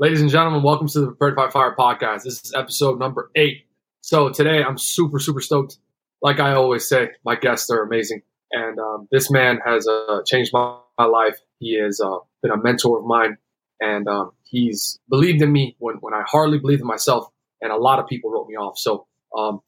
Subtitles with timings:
[0.00, 2.22] Ladies and gentlemen, welcome to the Prepared by Fire podcast.
[2.22, 3.66] This is episode number eight.
[4.00, 5.78] So today I'm super, super stoked.
[6.22, 8.22] Like I always say, my guests are amazing.
[8.52, 11.40] And um, this man has uh, changed my, my, life.
[11.58, 13.38] He has uh, been a mentor of mine.
[13.80, 17.26] And um, he's believed in me when, when I hardly believed in myself.
[17.60, 18.78] And a lot of people wrote me off.
[18.78, 19.62] So um,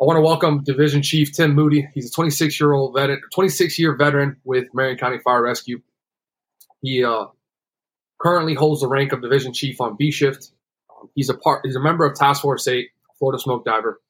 [0.00, 1.86] I want to welcome Division Chief Tim Moody.
[1.92, 5.82] He's a 26 year old veteran, 26 year veteran with Marion County Fire Rescue.
[6.80, 7.26] He uh,
[8.20, 10.50] currently holds the rank of division chief on B shift.
[10.90, 11.62] Um, he's a part.
[11.64, 14.00] He's a member of Task Force Eight, Florida Smoke Diver,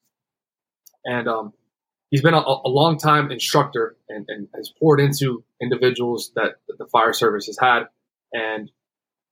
[1.03, 1.53] and um,
[2.09, 6.77] he's been a, a long time instructor and, and, has poured into individuals that, that,
[6.77, 7.83] the fire service has had,
[8.33, 8.71] and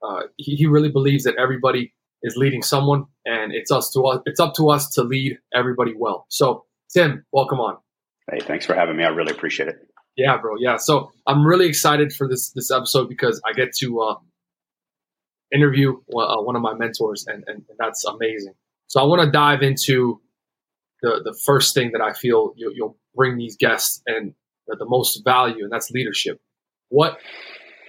[0.01, 4.21] uh, he, he, really believes that everybody is leading someone, and it's us to us.
[4.25, 6.25] It's up to us to lead everybody well.
[6.29, 7.77] So, Tim, welcome on.
[8.31, 9.03] Hey, thanks for having me.
[9.03, 9.75] I really appreciate it.
[10.15, 10.55] Yeah, bro.
[10.59, 10.77] Yeah.
[10.77, 14.15] So I'm really excited for this this episode because I get to uh,
[15.53, 18.53] interview uh, one of my mentors, and, and, and that's amazing.
[18.87, 20.21] So I want to dive into
[21.01, 24.33] the the first thing that I feel you'll, you'll bring these guests and
[24.67, 26.41] the, the most value, and that's leadership.
[26.89, 27.17] What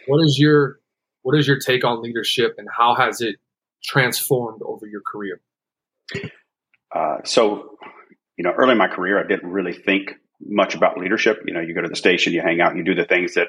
[0.06, 0.80] what is your
[1.22, 3.36] what is your take on leadership, and how has it
[3.82, 5.40] transformed over your career?
[6.94, 7.76] Uh, so,
[8.36, 11.42] you know, early in my career, I didn't really think much about leadership.
[11.46, 13.48] You know, you go to the station, you hang out, you do the things that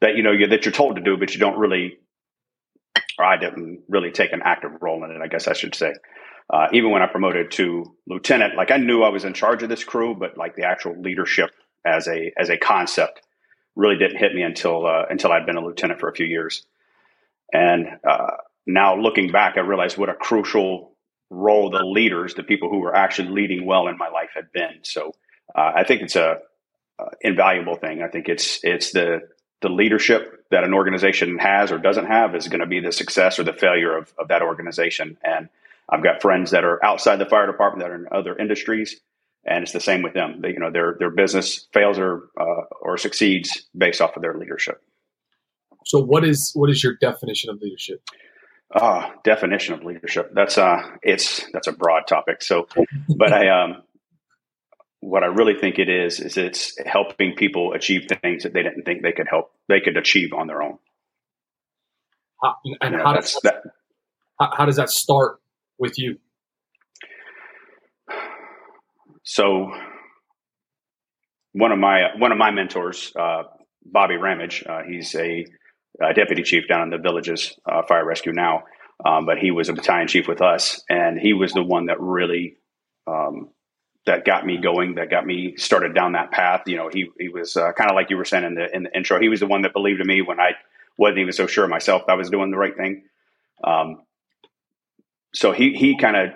[0.00, 1.98] that you know you, that you're told to do, but you don't really
[3.18, 5.92] or I didn't really take an active role in it, I guess I should say.
[6.52, 9.68] Uh, even when I promoted to lieutenant, like I knew I was in charge of
[9.68, 11.50] this crew, but like the actual leadership
[11.84, 13.20] as a as a concept
[13.74, 16.66] really didn't hit me until uh, until I'd been a lieutenant for a few years.
[17.52, 18.32] And uh,
[18.66, 20.96] now looking back, I realized what a crucial
[21.30, 24.80] role the leaders, the people who were actually leading well in my life, had been.
[24.82, 25.12] So
[25.54, 26.38] uh, I think it's a
[26.98, 28.02] uh, invaluable thing.
[28.02, 29.20] I think it's it's the
[29.62, 33.38] the leadership that an organization has or doesn't have is going to be the success
[33.38, 35.16] or the failure of, of that organization.
[35.24, 35.48] And
[35.88, 39.00] I've got friends that are outside the fire department that are in other industries,
[39.44, 40.40] and it's the same with them.
[40.40, 44.34] They, you know, their their business fails or uh, or succeeds based off of their
[44.34, 44.82] leadership.
[45.84, 48.02] So, what is what is your definition of leadership?
[48.74, 50.30] Uh, definition of leadership.
[50.34, 52.42] That's uh, it's that's a broad topic.
[52.42, 52.68] So,
[53.16, 53.82] but I um,
[55.02, 58.84] what I really think it is is it's helping people achieve things that they didn't
[58.84, 60.78] think they could help they could achieve on their own.
[62.40, 63.62] How, and you know, how does that,
[64.38, 65.40] how, how does that start
[65.76, 66.18] with you?
[69.24, 69.72] So
[71.50, 73.42] one of my one of my mentors, uh,
[73.84, 75.44] Bobby Ramage, uh, he's a,
[76.00, 78.62] a, deputy chief down in the villages uh, fire rescue now,
[79.04, 82.00] um, but he was a battalion chief with us, and he was the one that
[82.00, 82.58] really
[83.08, 83.50] um,
[84.06, 86.62] that got me going, that got me started down that path.
[86.66, 88.82] You know, he he was uh, kind of like you were saying in the in
[88.84, 89.20] the intro.
[89.20, 90.52] He was the one that believed in me when I
[90.96, 93.04] wasn't even so sure myself that I was doing the right thing.
[93.64, 94.02] Um,
[95.32, 96.30] so he he kind of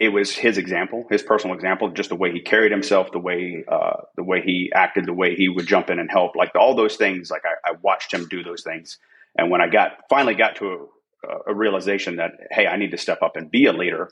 [0.00, 3.64] it was his example, his personal example, just the way he carried himself, the way
[3.66, 6.74] uh, the way he acted, the way he would jump in and help, like all
[6.74, 7.30] those things.
[7.30, 8.98] Like I, I watched him do those things,
[9.36, 10.88] and when I got finally got to
[11.24, 14.10] a, a realization that hey, I need to step up and be a leader,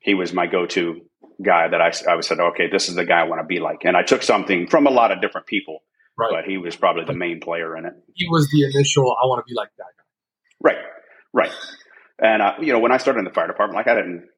[0.00, 1.02] he was my go to
[1.44, 3.84] guy that I, I said, okay, this is the guy I want to be like.
[3.84, 5.82] And I took something from a lot of different people,
[6.16, 6.30] right.
[6.32, 7.92] but he was probably the main player in it.
[8.14, 10.04] He was the initial, I want to be like that guy.
[10.60, 10.84] Right,
[11.32, 11.52] right.
[12.20, 14.28] And, uh, you know, when I started in the fire department, like I didn't,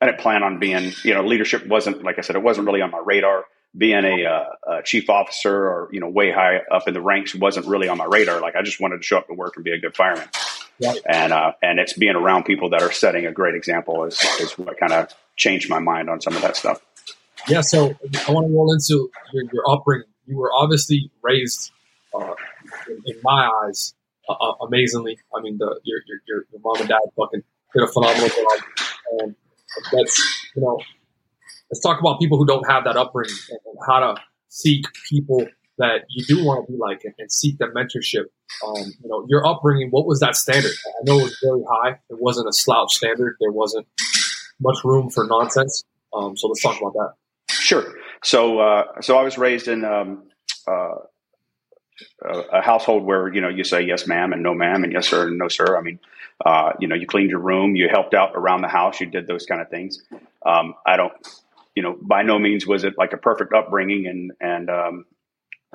[0.00, 2.82] I didn't plan on being, you know, leadership wasn't, like I said, it wasn't really
[2.82, 3.44] on my radar.
[3.76, 7.34] Being a, uh, a chief officer or, you know, way high up in the ranks
[7.34, 8.40] wasn't really on my radar.
[8.40, 10.28] Like I just wanted to show up to work and be a good fireman.
[10.82, 11.00] Right.
[11.06, 14.58] And, uh, and it's being around people that are setting a great example is, is
[14.58, 16.80] what kind of changed my mind on some of that stuff.
[17.48, 17.94] Yeah, so
[18.26, 20.08] I want to roll into your, your upbringing.
[20.26, 21.70] You were obviously raised,
[22.14, 22.34] uh,
[22.88, 23.94] in, in, my eyes,
[24.60, 25.18] amazingly.
[25.34, 27.42] I mean, the, your, your, your mom and dad fucking
[27.74, 28.60] did a phenomenal job,
[29.20, 29.34] and
[29.92, 30.18] that's
[30.54, 30.78] you know,
[31.70, 35.46] let's talk about people who don't have that upbringing and, how to seek people
[35.78, 38.24] that you do want to be like and, and seek that mentorship.
[38.66, 40.72] Um, you know, your upbringing, what was that standard?
[40.86, 41.98] I know it was very high.
[42.10, 43.36] It wasn't a slouch standard.
[43.40, 43.86] There wasn't
[44.60, 45.82] much room for nonsense.
[46.12, 47.14] Um, so let's talk about that.
[47.48, 47.94] Sure.
[48.22, 50.24] So, uh, so I was raised in um,
[50.68, 50.96] uh,
[52.52, 55.28] a household where you know you say yes, ma'am, and no, ma'am, and yes, sir,
[55.28, 55.76] and no, sir.
[55.76, 55.98] I mean,
[56.44, 59.26] uh, you know, you cleaned your room, you helped out around the house, you did
[59.26, 60.02] those kind of things.
[60.44, 61.12] Um, I don't,
[61.74, 65.04] you know, by no means was it like a perfect upbringing, and and um,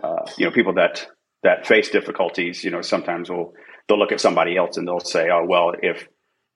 [0.01, 1.07] uh, you know, people that
[1.43, 3.53] that face difficulties, you know, sometimes will
[3.87, 6.07] they'll look at somebody else and they'll say, oh well, if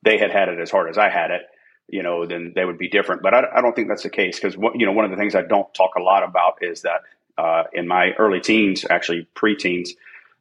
[0.03, 1.41] they had had it as hard as I had it,
[1.87, 3.21] you know, then they would be different.
[3.21, 5.35] But I, I don't think that's the case because you know one of the things
[5.35, 7.01] I don't talk a lot about is that
[7.37, 9.89] uh, in my early teens, actually preteens,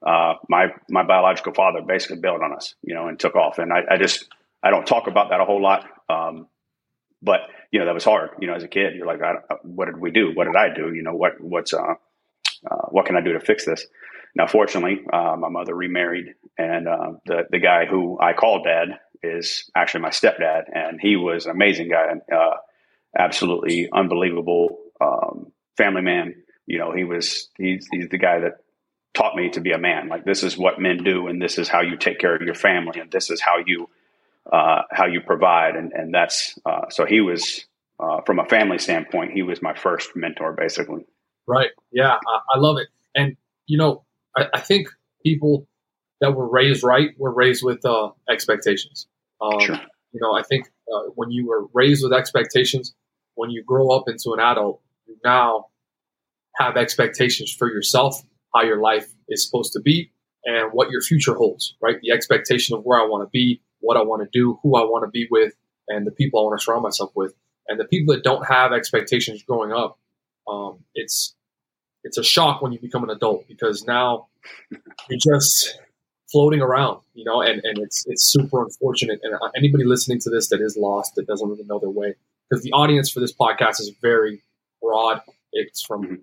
[0.04, 3.58] uh, my my biological father basically bailed on us, you know, and took off.
[3.58, 4.28] And I, I just
[4.62, 5.86] I don't talk about that a whole lot.
[6.08, 6.46] Um,
[7.22, 9.20] but you know, that was hard, you know, as a kid, you're like,
[9.62, 10.32] what did we do?
[10.34, 10.94] What did I do?
[10.94, 11.94] You know, what, what's, uh,
[12.68, 13.86] uh, what can I do to fix this?
[14.34, 18.98] Now, fortunately, uh, my mother remarried, and uh, the the guy who I call dad
[19.22, 22.56] is actually my stepdad, and he was an amazing guy, uh,
[23.18, 26.34] absolutely unbelievable um, family man.
[26.66, 28.58] You know, he was he's he's the guy that
[29.14, 30.08] taught me to be a man.
[30.08, 32.54] Like this is what men do, and this is how you take care of your
[32.54, 33.88] family, and this is how you
[34.52, 37.66] uh, how you provide, and and that's uh, so he was
[38.00, 41.04] uh, from a family standpoint, he was my first mentor, basically.
[41.46, 41.70] Right.
[41.90, 43.36] Yeah, I, I love it, and
[43.66, 44.04] you know,
[44.36, 44.88] I, I, think
[45.24, 45.66] people
[46.20, 49.08] that were raised right were raised with uh, expectations.
[49.40, 49.80] Um, sure.
[50.12, 52.94] You know, I think uh, when you were raised with expectations,
[53.34, 55.66] when you grow up into an adult, you now
[56.56, 58.22] have expectations for yourself,
[58.54, 60.12] how your life is supposed to be,
[60.44, 61.74] and what your future holds.
[61.80, 61.96] Right.
[62.00, 64.82] The expectation of where I want to be, what I want to do, who I
[64.82, 65.54] want to be with,
[65.88, 67.34] and the people I want to surround myself with.
[67.68, 69.98] And the people that don't have expectations growing up,
[70.48, 71.34] um, it's
[72.04, 74.28] it's a shock when you become an adult because now
[75.10, 75.78] you're just
[76.32, 79.20] floating around, you know, and, and it's it's super unfortunate.
[79.22, 82.14] And uh, anybody listening to this that is lost, that doesn't really know their way,
[82.48, 84.42] because the audience for this podcast is very
[84.80, 85.20] broad.
[85.52, 86.14] It's from mm-hmm.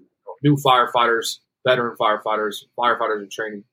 [0.44, 3.64] new firefighters, veteran firefighters, firefighters in training,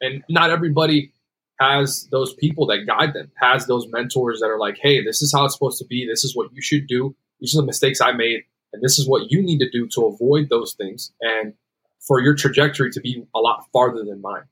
[0.00, 1.12] and not everybody
[1.60, 5.32] has those people that guide them, has those mentors that are like, hey, this is
[5.32, 6.06] how it's supposed to be.
[6.08, 7.14] This is what you should do.
[7.38, 8.44] These are the mistakes I made.
[8.72, 11.54] And this is what you need to do to avoid those things and
[12.00, 14.44] for your trajectory to be a lot farther than mine.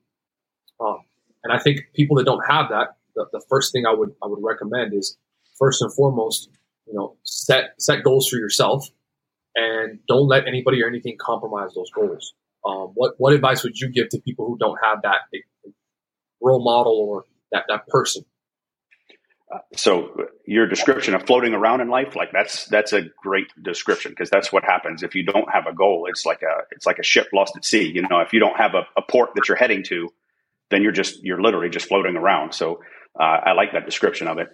[0.81, 0.99] Um,
[1.45, 4.27] and I think people that don't have that, the, the first thing I would I
[4.27, 5.17] would recommend is
[5.59, 6.51] first and foremost,
[6.87, 8.89] you know, set set goals for yourself
[9.55, 12.35] and don't let anybody or anything compromise those goals.
[12.67, 15.31] Um, what what advice would you give to people who don't have that
[16.43, 18.25] role model or that, that person.
[19.77, 24.31] so your description of floating around in life, like that's that's a great description because
[24.31, 26.07] that's what happens if you don't have a goal.
[26.09, 27.91] It's like a it's like a ship lost at sea.
[27.93, 30.11] You know, if you don't have a, a port that you're heading to,
[30.71, 32.55] then you're just you're literally just floating around.
[32.55, 32.81] So
[33.19, 34.49] uh, I like that description of it.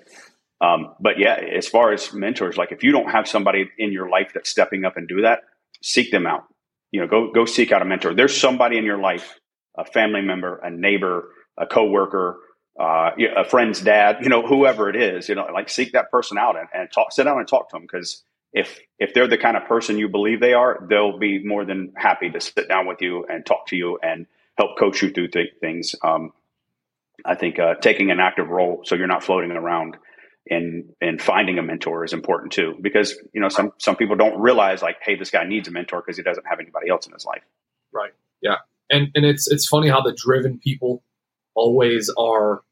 [0.60, 4.08] Um, but yeah, as far as mentors, like if you don't have somebody in your
[4.08, 5.40] life that's stepping up and do that,
[5.82, 6.44] seek them out.
[6.92, 8.14] You know, go go seek out a mentor.
[8.14, 9.38] There's somebody in your life,
[9.76, 11.28] a family member, a neighbor,
[11.58, 12.38] a coworker,
[12.78, 16.38] uh, a friend's dad, you know, whoever it is, you know, like seek that person
[16.38, 18.22] out and, and talk, sit down and talk to them because
[18.52, 21.92] if if they're the kind of person you believe they are, they'll be more than
[21.96, 25.28] happy to sit down with you and talk to you and help coach you through
[25.28, 25.94] th- things.
[26.02, 26.32] Um,
[27.24, 29.96] I think uh, taking an active role so you're not floating around
[30.48, 34.38] and and finding a mentor is important too because you know some some people don't
[34.38, 37.12] realize like hey this guy needs a mentor because he doesn't have anybody else in
[37.12, 37.42] his life.
[37.92, 38.12] Right.
[38.40, 38.56] Yeah.
[38.90, 41.02] And and it's it's funny how the driven people
[41.54, 42.62] always are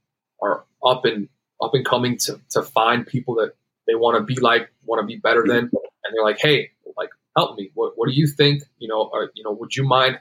[0.40, 1.28] are up and
[1.60, 3.54] up and coming to to find people that
[3.86, 7.10] they want to be like, want to be better than, and they're like, hey, like
[7.36, 7.70] help me.
[7.74, 8.62] What what do you think?
[8.78, 10.18] You know, or, you know, would you mind,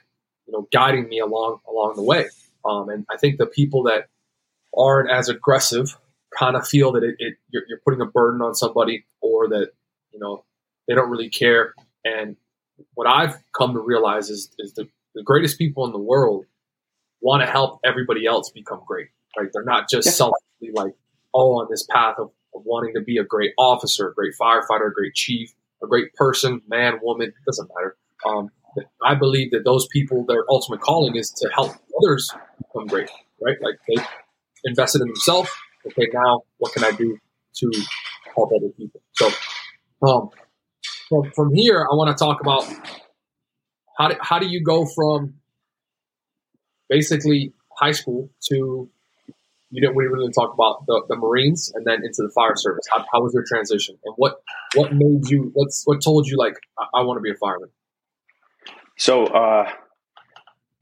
[0.48, 2.28] you know, guiding me along along the way?
[2.66, 4.08] Um, and I think the people that
[4.78, 5.98] aren't as aggressive
[6.38, 9.72] kind of feel that it, it you're, you're putting a burden on somebody, or that
[10.12, 10.44] you know
[10.88, 11.74] they don't really care.
[12.04, 12.36] And
[12.94, 16.46] what I've come to realize is is the, the greatest people in the world
[17.22, 19.08] want to help everybody else become great.
[19.38, 19.50] Right?
[19.54, 20.12] They're not just yeah.
[20.12, 20.94] selfishly like
[21.32, 24.88] all on this path of, of, wanting to be a great officer, a great firefighter,
[24.88, 27.96] a great chief, a great person, man, woman, doesn't matter.
[28.26, 28.50] Um,
[29.04, 33.10] I believe that those people, their ultimate calling is to help others become great,
[33.42, 33.58] right?
[33.62, 34.04] Like they
[34.66, 35.50] invested in themselves.
[35.88, 37.18] Okay, now what can I do
[37.56, 37.72] to
[38.36, 39.02] help other people?
[39.14, 39.30] So,
[40.08, 40.30] um,
[41.10, 42.66] from, from here, I want to talk about
[43.98, 45.41] how do, how do you go from
[46.92, 48.90] basically high school to
[49.72, 52.86] you didn't we really talk about the, the Marines and then into the fire service.
[52.94, 54.42] How, how was your transition, and what
[54.76, 55.50] what made you?
[55.54, 57.70] What's what told you like I, I want to be a fireman?
[58.98, 59.72] So uh,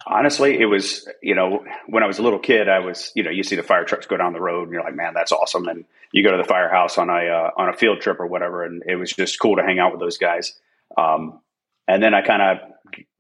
[0.07, 3.29] honestly, it was you know when I was a little kid, I was you know
[3.29, 5.67] you see the fire trucks go down the road, and you're like, man, that's awesome.
[5.67, 8.63] And you go to the firehouse on a uh, on a field trip or whatever,
[8.63, 10.53] and it was just cool to hang out with those guys.
[10.97, 11.41] Um,
[11.87, 12.71] and then I kind of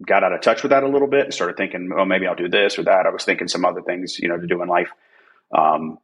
[0.05, 2.35] got out of touch with that a little bit and started thinking, oh, maybe I'll
[2.35, 3.05] do this or that.
[3.05, 4.89] I was thinking some other things, you know, to do in life.
[5.55, 5.97] Um,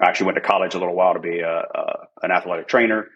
[0.00, 3.08] I actually went to college a little while to be a, a, an athletic trainer.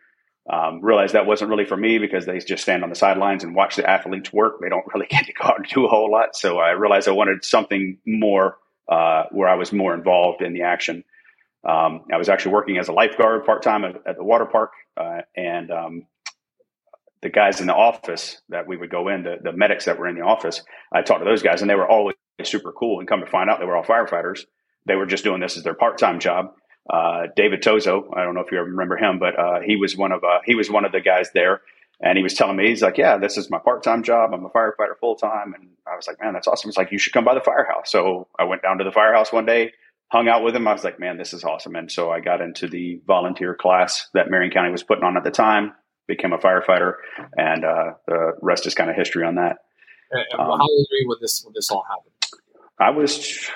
[0.51, 3.55] Um, realized that wasn't really for me because they just stand on the sidelines and
[3.55, 4.61] watch the athletes work.
[4.61, 6.37] They don't really get to go out and do a whole lot.
[6.37, 8.59] So I realized I wanted something more
[8.89, 11.05] uh, where I was more involved in the action.
[11.67, 14.73] Um, I was actually working as a lifeguard part time at, at, the water park,
[14.99, 16.07] uh, and um,
[17.25, 20.09] the guys in the office that we would go in, the, the medics that were
[20.09, 20.63] in the office,
[20.93, 23.01] I talked to those guys and they were always super cool.
[23.01, 24.43] And come to find out they were all firefighters.
[24.87, 26.55] They were just doing this as their part time job.
[26.91, 28.09] uh, David Tozo.
[28.17, 30.55] I don't know if you remember him, but uh, he was one of uh, he
[30.55, 31.63] was one of the guys there,
[32.01, 34.33] and he was telling me he's like, yeah, this is my part time job.
[34.35, 36.69] I'm a firefighter full time, and I was like, man, that's awesome.
[36.69, 37.91] It's like you should come by the firehouse.
[37.91, 39.73] So I went down to the firehouse one day,
[40.13, 40.69] hung out with him.
[40.69, 41.75] I was like, man, this is awesome.
[41.77, 45.25] And so I got into the volunteer class that Marion County was putting on at
[45.25, 45.73] the time,
[46.07, 46.95] became a firefighter,
[47.37, 49.59] and uh, the rest is kind of history on that.
[50.39, 52.13] Um, how old were you when this when this all happened?
[52.79, 53.51] I was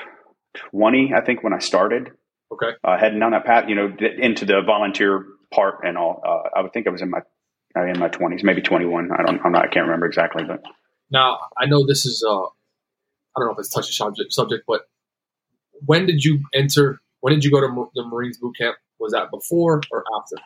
[0.55, 2.11] 20, I think, when I started.
[2.53, 2.71] Okay.
[2.83, 6.23] Uh, heading down that path, you know, into the volunteer part and all.
[6.25, 7.21] Uh, I would think I was in my
[7.77, 9.11] uh, in my twenties, maybe twenty one.
[9.13, 10.63] I don't, I'm not, I can't remember exactly, but
[11.11, 12.47] now I know this is, uh, I
[13.37, 14.83] don't know if it's touchy subject, subject, but
[15.85, 17.01] when did you enter?
[17.21, 18.77] When did you go to the Marines boot camp?
[18.99, 20.37] Was that before or after?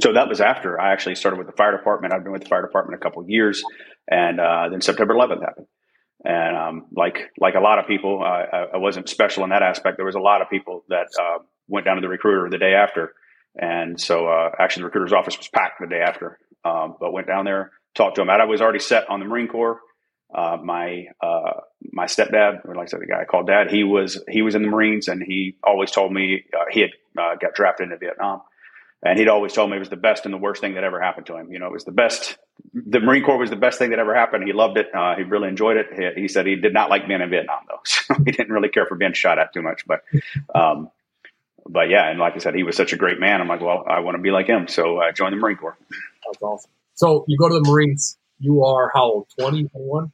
[0.00, 2.12] So that was after I actually started with the fire department.
[2.12, 3.62] I've been with the fire department a couple of years,
[4.10, 5.66] and uh, then September 11th happened.
[6.24, 9.98] And um, like like a lot of people, I, I, wasn't special in that aspect.
[9.98, 12.72] There was a lot of people that uh, went down to the recruiter the day
[12.72, 13.12] after,
[13.54, 16.38] and so uh, actually the recruiter's office was packed the day after.
[16.64, 18.30] Um, but went down there, talked to him.
[18.30, 19.80] I was already set on the Marine Corps.
[20.34, 21.60] Uh, my uh,
[21.92, 24.54] my stepdad, or like I said, the guy I called dad, he was he was
[24.54, 27.98] in the Marines, and he always told me uh, he had uh, got drafted into
[27.98, 28.40] Vietnam,
[29.04, 31.00] and he'd always told me it was the best and the worst thing that ever
[31.00, 31.52] happened to him.
[31.52, 32.38] You know, it was the best.
[32.72, 34.44] The Marine Corps was the best thing that ever happened.
[34.46, 34.86] He loved it.
[34.94, 35.86] Uh, he really enjoyed it.
[35.94, 38.70] He, he, said he did not like being in Vietnam though, so he didn't really
[38.70, 39.86] care for being shot at too much.
[39.86, 40.02] But,
[40.54, 40.90] um,
[41.68, 43.40] but yeah, and like I said, he was such a great man.
[43.40, 45.76] I'm like, well, I want to be like him, so I joined the Marine Corps.
[46.26, 46.70] That's awesome.
[46.94, 48.18] So you go to the Marines.
[48.38, 49.26] You are how old?
[49.38, 50.12] 20, 21?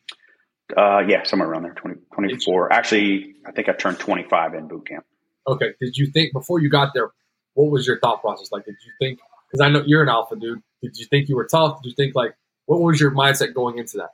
[0.76, 2.72] Uh, yeah, somewhere around there, 20, 24.
[2.72, 5.04] Actually, I think I turned 25 in boot camp.
[5.46, 5.72] Okay.
[5.80, 7.10] Did you think before you got there,
[7.54, 8.50] what was your thought process?
[8.52, 10.62] Like, did you think because I know you're an alpha dude.
[10.82, 11.82] Did you think you were tough?
[11.82, 12.34] Did you think like
[12.66, 14.10] what was your mindset going into that?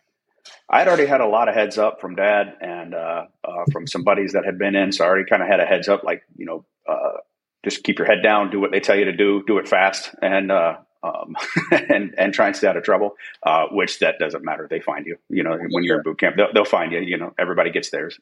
[0.71, 3.87] I had already had a lot of heads up from dad and uh, uh, from
[3.87, 6.05] some buddies that had been in, so I already kind of had a heads up,
[6.05, 7.19] like you know, uh,
[7.65, 10.11] just keep your head down, do what they tell you to do, do it fast,
[10.23, 11.37] and uh, um,
[11.71, 13.17] and and try and stay out of trouble.
[13.43, 15.17] Uh, which that doesn't matter; they find you.
[15.29, 17.01] You know, when you're in boot camp, they'll, they'll find you.
[17.01, 18.19] You know, everybody gets theirs.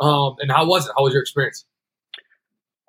[0.00, 0.92] Um, and how was it?
[0.96, 1.64] How was your experience?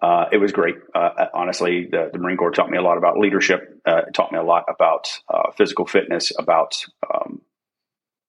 [0.02, 0.76] Uh, it was great.
[0.96, 3.80] Uh, honestly, the, the, Marine Corps taught me a lot about leadership.
[3.88, 7.42] Uh, it taught me a lot about uh, physical fitness, about um,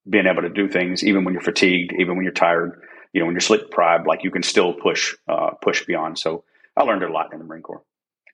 [0.08, 2.82] being able to do things even when you're fatigued, even when you're tired.
[3.14, 6.18] You know, when you're sleep deprived, like you can still push uh, push beyond.
[6.18, 6.44] So
[6.76, 7.82] I learned a lot in the Marine Corps.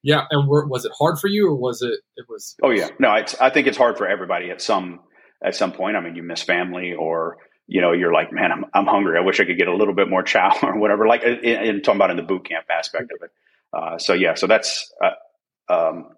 [0.02, 1.98] Yeah, and were, was it hard for you, or was it?
[2.16, 2.54] It was.
[2.62, 5.00] Oh yeah, no, I think it's hard for everybody at some
[5.44, 5.96] at some point.
[5.96, 9.18] I mean, you miss family, or you know, you're like, man, I'm, I'm hungry.
[9.18, 11.06] I wish I could get a little bit more chow or whatever.
[11.06, 13.30] Like, in, in talking about in the boot camp aspect of it.
[13.72, 16.08] Uh, so yeah, so that's uh, um,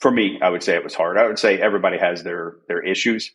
[0.00, 0.38] for me.
[0.40, 1.18] I would say it was hard.
[1.18, 3.30] I would say everybody has their their issues,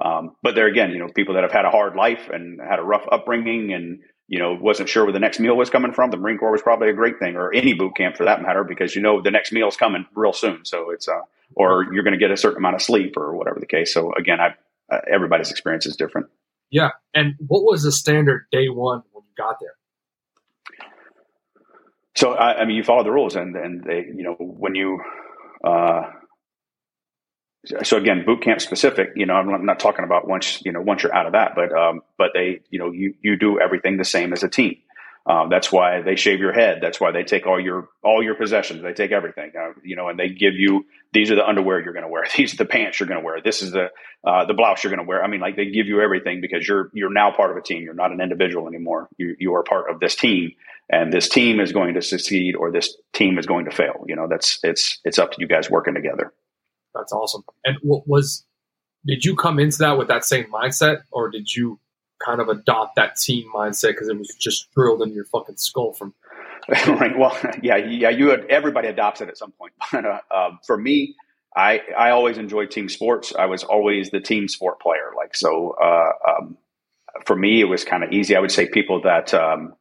[0.00, 2.78] um, but there again, you know, people that have had a hard life and had
[2.78, 6.10] a rough upbringing and you know wasn't sure where the next meal was coming from.
[6.10, 8.64] The Marine Corps was probably a great thing, or any boot camp for that matter,
[8.64, 10.64] because you know the next meal is coming real soon.
[10.64, 11.20] So it's uh,
[11.54, 13.92] or you're going to get a certain amount of sleep or whatever the case.
[13.92, 14.54] So again, I
[14.90, 16.28] uh, everybody's experience is different.
[16.70, 16.90] Yeah.
[17.14, 19.74] And what was the standard day one when you got there?
[22.16, 25.00] So I, I mean, you follow the rules, and and they, you know, when you,
[25.64, 26.02] uh,
[27.82, 29.10] so again, boot camp specific.
[29.16, 31.72] You know, I'm not talking about once you know once you're out of that, but
[31.72, 34.76] um, but they, you know, you you do everything the same as a team.
[35.26, 36.78] Um, that's why they shave your head.
[36.80, 38.82] That's why they take all your all your possessions.
[38.82, 41.92] They take everything, uh, you know, and they give you these are the underwear you're
[41.92, 42.26] going to wear.
[42.36, 43.40] These are the pants you're going to wear.
[43.42, 43.90] This is the
[44.24, 45.22] uh, the blouse you're going to wear.
[45.22, 47.82] I mean, like they give you everything because you're you're now part of a team.
[47.82, 49.08] You're not an individual anymore.
[49.18, 50.52] You you are part of this team,
[50.88, 54.04] and this team is going to succeed or this team is going to fail.
[54.08, 56.32] You know, that's it's it's up to you guys working together.
[56.94, 57.42] That's awesome.
[57.64, 58.44] And what was
[59.06, 61.78] did you come into that with that same mindset, or did you
[62.24, 65.92] kind of adopt that team mindset because it was just drilled in your fucking skull
[65.92, 66.14] from.
[66.68, 67.18] right.
[67.18, 68.10] Well, yeah, yeah.
[68.10, 69.72] You had, everybody adopts it at some point.
[69.92, 71.16] But uh, uh, for me,
[71.56, 73.34] I I always enjoyed team sports.
[73.36, 75.12] I was always the team sport player.
[75.16, 76.56] Like so, uh, um,
[77.26, 78.36] for me, it was kind of easy.
[78.36, 79.74] I would say people that um,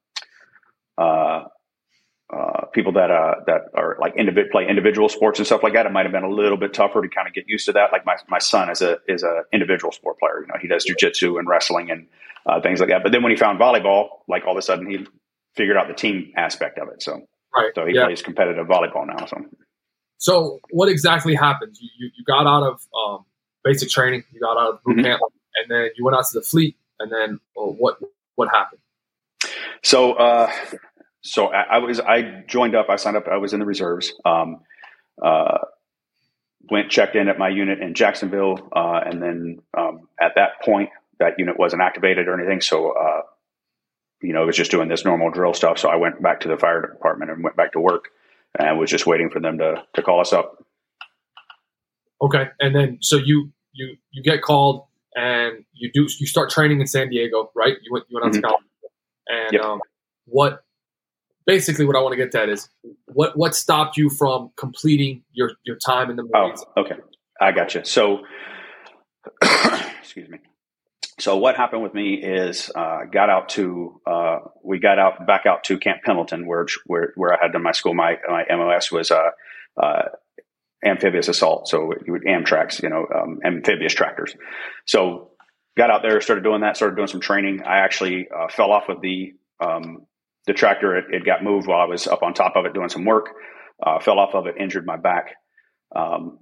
[2.32, 5.86] uh, people that uh, that are like individ- play individual sports and stuff like that,
[5.86, 7.92] it might have been a little bit tougher to kind of get used to that.
[7.92, 10.42] Like my, my son is a is a individual sport player.
[10.42, 12.08] You know, he does jujitsu and wrestling and
[12.46, 13.02] uh, things like that.
[13.02, 15.08] But then when he found volleyball, like all of a sudden he
[15.56, 17.02] figured out the team aspect of it.
[17.02, 17.20] So
[17.56, 18.06] right, so he yeah.
[18.06, 19.26] plays competitive volleyball now.
[19.26, 19.46] So
[20.20, 21.78] so what exactly happened?
[21.80, 23.26] You you, you got out of um,
[23.64, 25.06] basic training, you got out of boot mm-hmm.
[25.06, 25.22] camp,
[25.56, 27.98] and then you went out to the fleet, and then well, what
[28.36, 28.82] what happened?
[29.84, 30.52] So uh,
[31.22, 32.90] so I, I, was I joined up.
[32.90, 33.28] I signed up.
[33.28, 34.14] I was in the reserves.
[34.26, 34.62] Um,
[35.22, 35.60] uh,
[36.70, 40.90] went checked in at my unit in Jacksonville, uh, and then um, at that point,
[41.20, 42.62] that unit wasn't activated or anything.
[42.62, 43.22] So, uh,
[44.22, 45.78] you know, it was just doing this normal drill stuff.
[45.78, 48.10] So I went back to the fire department and went back to work.
[48.58, 50.64] and was just waiting for them to to call us up.
[52.22, 54.86] Okay, and then so you you you get called
[55.16, 57.76] and you do you start training in San Diego, right?
[57.82, 58.42] You went you went out mm-hmm.
[58.42, 58.64] to college,
[59.28, 59.62] and yep.
[59.62, 59.80] um,
[60.26, 60.64] what
[61.50, 62.70] basically what I want to get at is
[63.08, 66.64] what what stopped you from completing your your time in the Marines?
[66.78, 66.96] Oh, okay,
[67.42, 67.84] I got you.
[67.84, 68.20] So,
[70.00, 70.38] excuse me.
[71.20, 75.48] So what happened with me is uh, got out to uh, we got out back
[75.48, 77.96] out to Camp Pendleton where where where I had done my school.
[77.96, 79.32] My my MOS was uh,
[79.82, 80.04] uh,
[80.86, 84.36] amphibious assault, so you would Amtracs, you know, um, amphibious tractors.
[84.86, 85.32] So
[85.76, 87.64] got out there, started doing that, started doing some training.
[87.64, 90.06] I actually uh, fell off of the um,
[90.48, 90.98] the tractor.
[90.98, 93.30] It, it, got moved while I was up on top of it doing some work.
[93.86, 95.36] Uh, fell off of it, injured my back.
[95.96, 96.40] Um,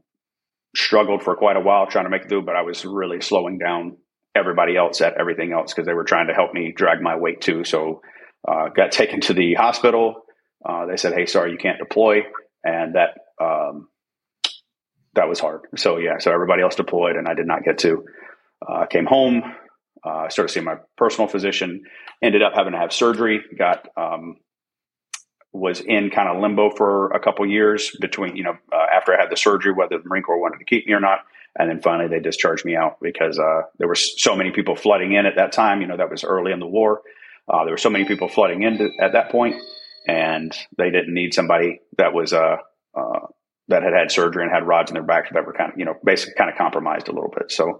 [0.75, 3.57] struggled for quite a while trying to make it through, but I was really slowing
[3.57, 3.97] down
[4.35, 7.41] everybody else at everything else because they were trying to help me drag my weight
[7.41, 7.63] too.
[7.63, 8.01] So
[8.47, 10.23] uh, got taken to the hospital.
[10.67, 12.21] Uh, they said, "Hey, sorry, you can't deploy,"
[12.63, 13.09] and that
[13.43, 13.87] um,
[15.15, 15.61] that was hard.
[15.75, 18.03] So yeah, so everybody else deployed, and I did not get to.
[18.67, 19.43] Uh, came home,
[20.07, 21.83] uh, started seeing my personal physician.
[22.21, 23.41] Ended up having to have surgery.
[23.57, 24.37] Got um,
[25.53, 29.21] was in kind of limbo for a couple years between you know uh, after I
[29.21, 31.19] had the surgery, whether the Marine Corps wanted to keep me or not.
[31.59, 35.13] And then finally, they discharged me out because uh, there were so many people flooding
[35.13, 35.81] in at that time.
[35.81, 37.01] You know, that was early in the war.
[37.47, 39.55] Uh, there were so many people flooding in to, at that point,
[40.07, 42.57] and they didn't need somebody that was uh,
[42.93, 43.19] uh,
[43.69, 45.85] that had had surgery and had rods in their back that were kind of you
[45.85, 47.51] know basically kind of compromised a little bit.
[47.51, 47.79] So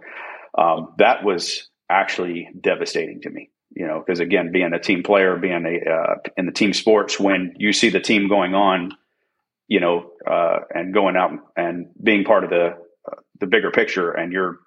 [0.57, 3.49] um, that was actually devastating to me.
[3.75, 7.19] You know, because again, being a team player, being a uh, in the team sports,
[7.19, 8.93] when you see the team going on,
[9.67, 12.77] you know, uh, and going out and being part of the
[13.39, 14.59] the bigger picture and you're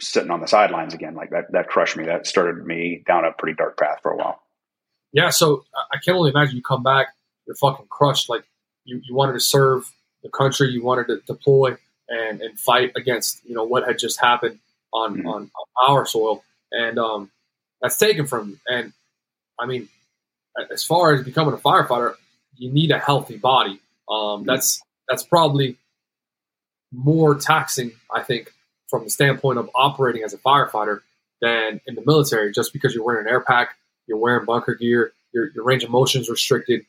[0.00, 3.32] sitting on the sidelines again like that that crushed me that started me down a
[3.32, 4.40] pretty dark path for a while
[5.12, 7.08] yeah so i can only imagine you come back
[7.46, 8.44] you're fucking crushed like
[8.84, 11.76] you, you wanted to serve the country you wanted to deploy
[12.08, 14.58] and and fight against you know what had just happened
[14.92, 15.26] on mm-hmm.
[15.28, 17.30] on, on, our soil and um
[17.80, 18.92] that's taken from you and
[19.58, 19.88] i mean
[20.70, 22.14] as far as becoming a firefighter
[22.56, 23.80] you need a healthy body
[24.10, 24.46] um mm-hmm.
[24.46, 25.76] that's that's probably
[26.92, 28.52] more taxing, I think,
[28.88, 31.00] from the standpoint of operating as a firefighter
[31.40, 35.12] than in the military, just because you're wearing an air pack, you're wearing bunker gear,
[35.32, 36.84] your, your range of motion is restricted.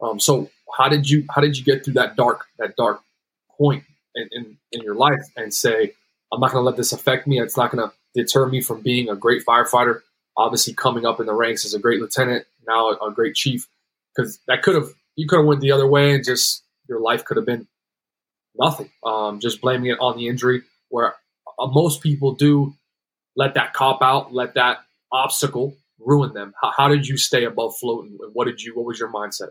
[0.00, 3.02] Um, so how did you how did you get through that dark that dark
[3.58, 3.84] point
[4.14, 5.92] in, in, in your life and say,
[6.32, 7.38] I'm not going to let this affect me.
[7.38, 10.00] It's not going to deter me from being a great firefighter.
[10.36, 13.68] Obviously, coming up in the ranks as a great lieutenant, now a, a great chief,
[14.14, 17.24] because that could have you could have went the other way and just your life
[17.24, 17.66] could have been
[18.58, 18.90] nothing.
[19.04, 21.14] Um, just blaming it on the injury, where
[21.58, 22.74] uh, most people do
[23.36, 24.78] let that cop out, let that
[25.12, 26.54] obstacle ruin them.
[26.60, 28.18] How, how did you stay above floating?
[28.32, 28.74] What did you?
[28.74, 29.50] What was your mindset?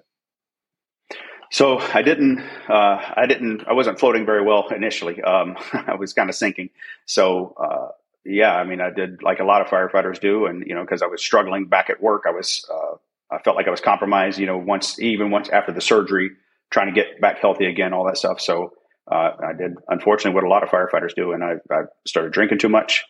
[1.52, 5.22] So I didn't, uh, I didn't, I wasn't floating very well initially.
[5.24, 6.70] Um, I was kind of sinking.
[7.06, 7.90] So, uh,
[8.30, 10.46] yeah, I mean, I did like a lot of firefighters do.
[10.46, 12.96] And, you know, cause I was struggling back at work, I was, uh,
[13.32, 16.32] I felt like I was compromised, you know, once, even once after the surgery,
[16.72, 18.40] trying to get back healthy again, all that stuff.
[18.40, 18.74] So,
[19.12, 22.60] uh, I did, unfortunately, what a lot of firefighters do, and I, I started drinking
[22.60, 23.06] too much.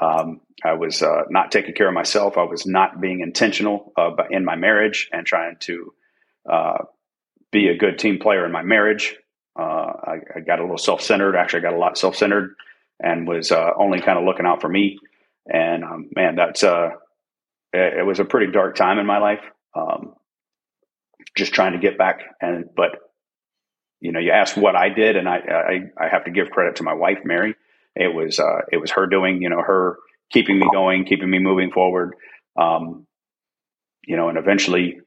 [0.00, 2.36] Um, I was uh, not taking care of myself.
[2.36, 5.94] I was not being intentional uh, in my marriage and trying to
[6.50, 6.78] uh,
[7.52, 9.16] be a good team player in my marriage.
[9.56, 11.36] Uh, I, I, got a little self centered.
[11.36, 12.56] Actually, I got a lot self centered
[13.00, 14.98] and was uh, only kind of looking out for me.
[15.46, 16.92] And um, man, that's it,
[17.72, 19.42] it, was a pretty dark time in my life.
[19.74, 20.14] Um,
[21.36, 22.98] just trying to get back and but
[24.04, 26.76] you know, you asked what I did, and I, I, I have to give credit
[26.76, 27.54] to my wife, Mary.
[27.96, 29.96] It was uh, it was her doing, you know, her
[30.30, 32.14] keeping me going, keeping me moving forward.
[32.54, 33.06] Um,
[34.06, 35.00] you know, and eventually,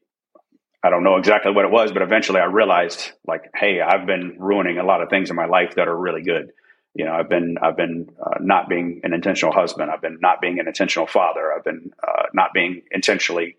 [0.82, 4.34] I don't know exactly what it was, but eventually I realized, like, hey, I've been
[4.40, 6.50] ruining a lot of things in my life that are really good.
[6.98, 9.88] You know, I've been I've been uh, not being an intentional husband.
[9.88, 11.52] I've been not being an intentional father.
[11.56, 13.56] I've been uh, not being intentionally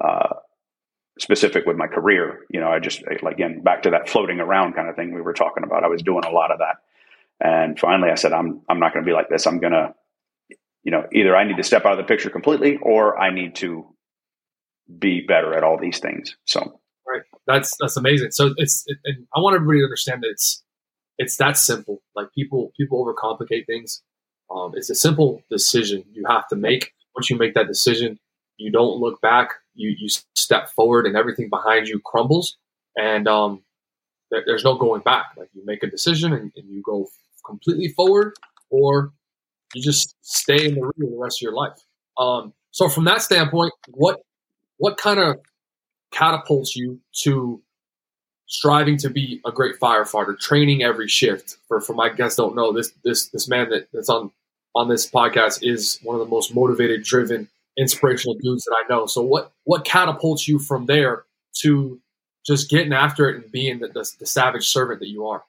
[0.00, 0.34] uh,
[1.18, 2.46] specific with my career.
[2.48, 5.32] You know, I just again back to that floating around kind of thing we were
[5.32, 5.82] talking about.
[5.82, 6.76] I was doing a lot of that,
[7.40, 9.48] and finally I said, I'm I'm not going to be like this.
[9.48, 9.92] I'm going to,
[10.84, 13.56] you know, either I need to step out of the picture completely, or I need
[13.56, 13.84] to
[14.96, 16.36] be better at all these things.
[16.44, 18.30] So right, that's that's amazing.
[18.30, 20.62] So it's it, and I want everybody to understand that it's
[21.18, 22.02] it's that simple.
[22.14, 24.02] Like people people overcomplicate things.
[24.50, 26.92] Um, it's a simple decision you have to make.
[27.14, 28.18] Once you make that decision,
[28.58, 32.56] you don't look back you you step forward and everything behind you crumbles
[32.96, 33.62] and um,
[34.30, 37.06] there, there's no going back like you make a decision and, and, you go
[37.44, 38.32] completely forward
[38.70, 39.12] or
[39.74, 41.78] you just stay in the rear the rest of your life
[42.18, 44.20] um, so from that standpoint what
[44.78, 45.36] what kind of
[46.10, 47.62] catapults you to
[48.46, 51.56] striving to be a great firefighter, training every shift.
[51.68, 54.30] For for my guests don't know this this this man that, that's on
[54.74, 59.06] on this podcast is one of the most motivated, driven, inspirational dudes that I know.
[59.06, 61.24] So what what catapults you from there
[61.62, 62.00] to
[62.46, 65.44] just getting after it and being the, the, the savage servant that you are?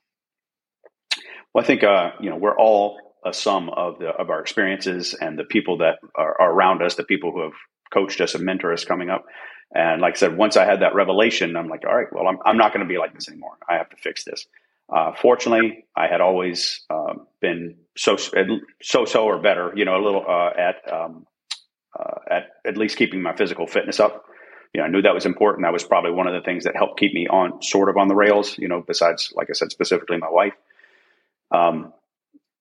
[1.54, 5.14] Well, I think uh, you know we're all a sum of the of our experiences
[5.14, 7.54] and the people that are, are around us, the people who have
[7.94, 9.26] coached us and mentored us coming up.
[9.74, 12.40] And like I said, once I had that revelation, I'm like, all right, well, I'm,
[12.46, 13.58] I'm not going to be like this anymore.
[13.68, 14.48] I have to fix this.
[14.90, 20.04] Uh, fortunately, I had always uh, been so so so or better, you know, a
[20.04, 21.28] little uh, at um,
[21.98, 24.26] uh, at at least keeping my physical fitness up.
[24.74, 25.66] You know, I knew that was important.
[25.66, 28.08] That was probably one of the things that helped keep me on sort of on
[28.08, 28.58] the rails.
[28.58, 30.54] You know, besides, like I said, specifically my wife.
[31.52, 31.94] Um,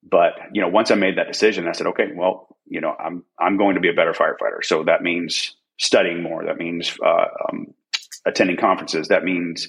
[0.03, 3.23] but you know, once I made that decision, I said, okay, well, you know, I'm
[3.39, 4.63] I'm going to be a better firefighter.
[4.63, 6.45] So that means studying more.
[6.45, 7.67] That means uh, um,
[8.25, 9.07] attending conferences.
[9.07, 9.67] That means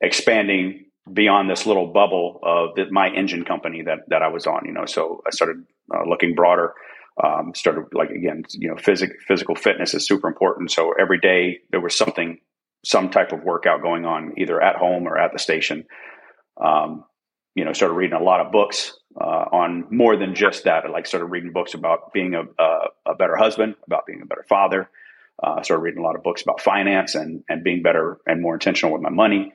[0.00, 4.64] expanding beyond this little bubble of the, my engine company that that I was on.
[4.64, 6.74] You know, so I started uh, looking broader.
[7.22, 10.70] Um, started like again, you know, physical physical fitness is super important.
[10.70, 12.38] So every day there was something,
[12.84, 15.84] some type of workout going on, either at home or at the station.
[16.62, 17.04] Um,
[17.56, 20.84] you know, started reading a lot of books uh, on more than just that.
[20.84, 24.26] I like started reading books about being a, a, a better husband, about being a
[24.26, 24.88] better father.
[25.42, 28.42] Uh, I started reading a lot of books about finance and and being better and
[28.42, 29.52] more intentional with my money.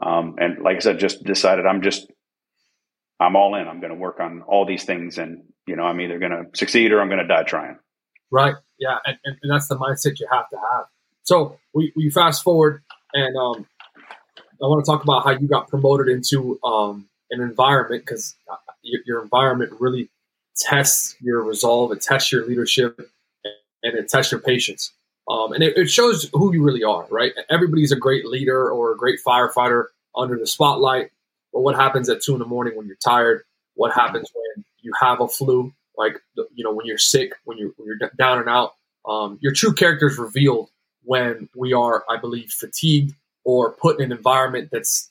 [0.00, 2.10] Um, and like I said, just decided I'm just
[3.20, 3.68] I'm all in.
[3.68, 6.44] I'm going to work on all these things, and you know, I'm either going to
[6.54, 7.78] succeed or I'm going to die trying.
[8.30, 8.54] Right.
[8.78, 10.86] Yeah, and, and, and, that's the mindset you have to have.
[11.22, 12.82] So we, we fast forward,
[13.12, 13.66] and um,
[14.60, 18.56] I want to talk about how you got promoted into um, an environment because uh,
[18.82, 20.08] your, your, environment really
[20.56, 22.98] tests your resolve, it tests your leadership,
[23.82, 24.92] and it tests your patience.
[25.28, 27.32] Um, and it, it, shows who you really are, right?
[27.48, 29.84] Everybody's a great leader or a great firefighter
[30.16, 31.10] under the spotlight.
[31.52, 33.44] But what happens at two in the morning when you're tired?
[33.74, 35.72] What happens when you have a flu?
[35.96, 36.20] Like,
[36.54, 38.74] you know, when you're sick, when you're, when you're down and out?
[39.06, 40.70] Um, your true character is revealed
[41.04, 45.10] when we are, I believe, fatigued or put in an environment that's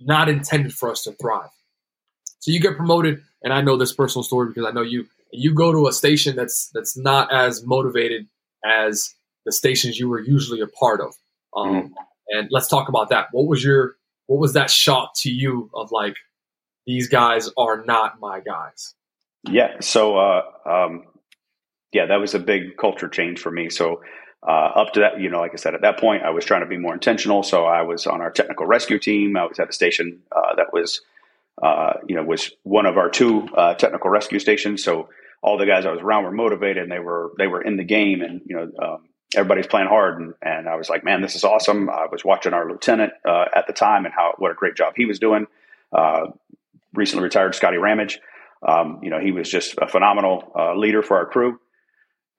[0.00, 1.50] not intended for us to thrive.
[2.40, 5.06] So you get promoted, and I know this personal story because I know you.
[5.34, 8.26] You go to a station that's that's not as motivated
[8.64, 11.14] as the stations you were usually a part of.
[11.56, 11.90] Um, mm
[12.28, 13.26] And let's talk about that.
[13.32, 13.96] What was your
[14.26, 16.16] what was that shock to you of like
[16.86, 18.94] these guys are not my guys?
[19.48, 19.80] Yeah.
[19.80, 21.04] So uh, um,
[21.92, 23.68] yeah, that was a big culture change for me.
[23.68, 24.02] So
[24.46, 26.62] uh, up to that, you know, like I said, at that point, I was trying
[26.62, 27.42] to be more intentional.
[27.42, 29.36] So I was on our technical rescue team.
[29.36, 31.02] I was at a station uh, that was,
[31.62, 34.82] uh, you know, was one of our two uh, technical rescue stations.
[34.82, 35.10] So
[35.42, 37.84] all the guys I was around were motivated and they were they were in the
[37.84, 40.20] game, and you know, um, everybody's playing hard.
[40.20, 41.90] And, and, I was like, man, this is awesome.
[41.90, 44.94] I was watching our lieutenant uh, at the time and how what a great job
[44.96, 45.46] he was doing.
[45.92, 46.28] Uh,
[46.94, 48.20] recently retired Scotty Ramage.
[48.66, 51.58] Um, you know, he was just a phenomenal leader for our crew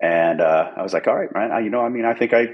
[0.03, 2.33] and uh, I was like, all right, man, I, you know, I mean, I think
[2.33, 2.47] I,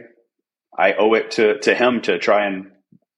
[0.77, 2.67] I owe it to, to him to try and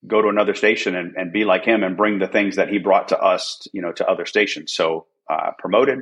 [0.07, 2.79] go to another station and, and be like him and bring the things that he
[2.79, 4.73] brought to us, you know, to other stations.
[4.73, 5.99] So uh, promoted,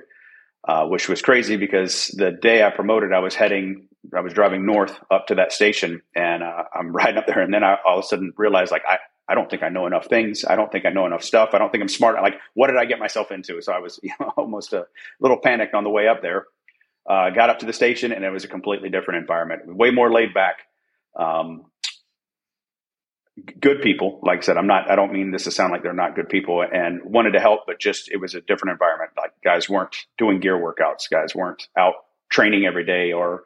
[0.68, 4.66] uh, which was crazy because the day I promoted, I was heading, I was driving
[4.66, 7.42] north up to that station and uh, I'm riding up there.
[7.42, 9.86] And then I all of a sudden realized like, I, I don't think I know
[9.86, 10.44] enough things.
[10.44, 11.50] I don't think I know enough stuff.
[11.54, 12.16] I don't think I'm smart.
[12.16, 13.62] Like, what did I get myself into?
[13.62, 14.86] So I was you know, almost a
[15.20, 16.46] little panicked on the way up there.
[17.10, 20.12] Uh, got up to the station and it was a completely different environment, way more
[20.12, 20.58] laid back.
[21.16, 21.66] Um,
[23.60, 24.90] good people, like I said, I'm not.
[24.90, 27.62] I don't mean this to sound like they're not good people, and wanted to help,
[27.68, 29.12] but just it was a different environment.
[29.18, 31.96] Like guys weren't doing gear workouts, guys weren't out
[32.30, 33.44] training every day, or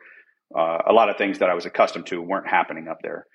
[0.58, 3.25] uh, a lot of things that I was accustomed to weren't happening up there.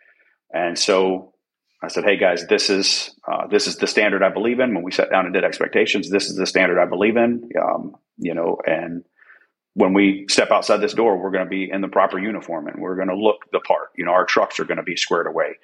[0.53, 1.35] And so
[1.83, 4.85] I said, "Hey guys, this is uh, this is the standard I believe in." When
[4.85, 7.49] we sat down and did expectations, this is the standard I believe in.
[7.61, 9.05] Um, you know, and
[9.75, 12.83] when we step outside this door, we're going to be in the proper uniform and
[12.83, 13.91] we're going to look the part.
[13.97, 15.57] You know, our trucks are going to be squared away.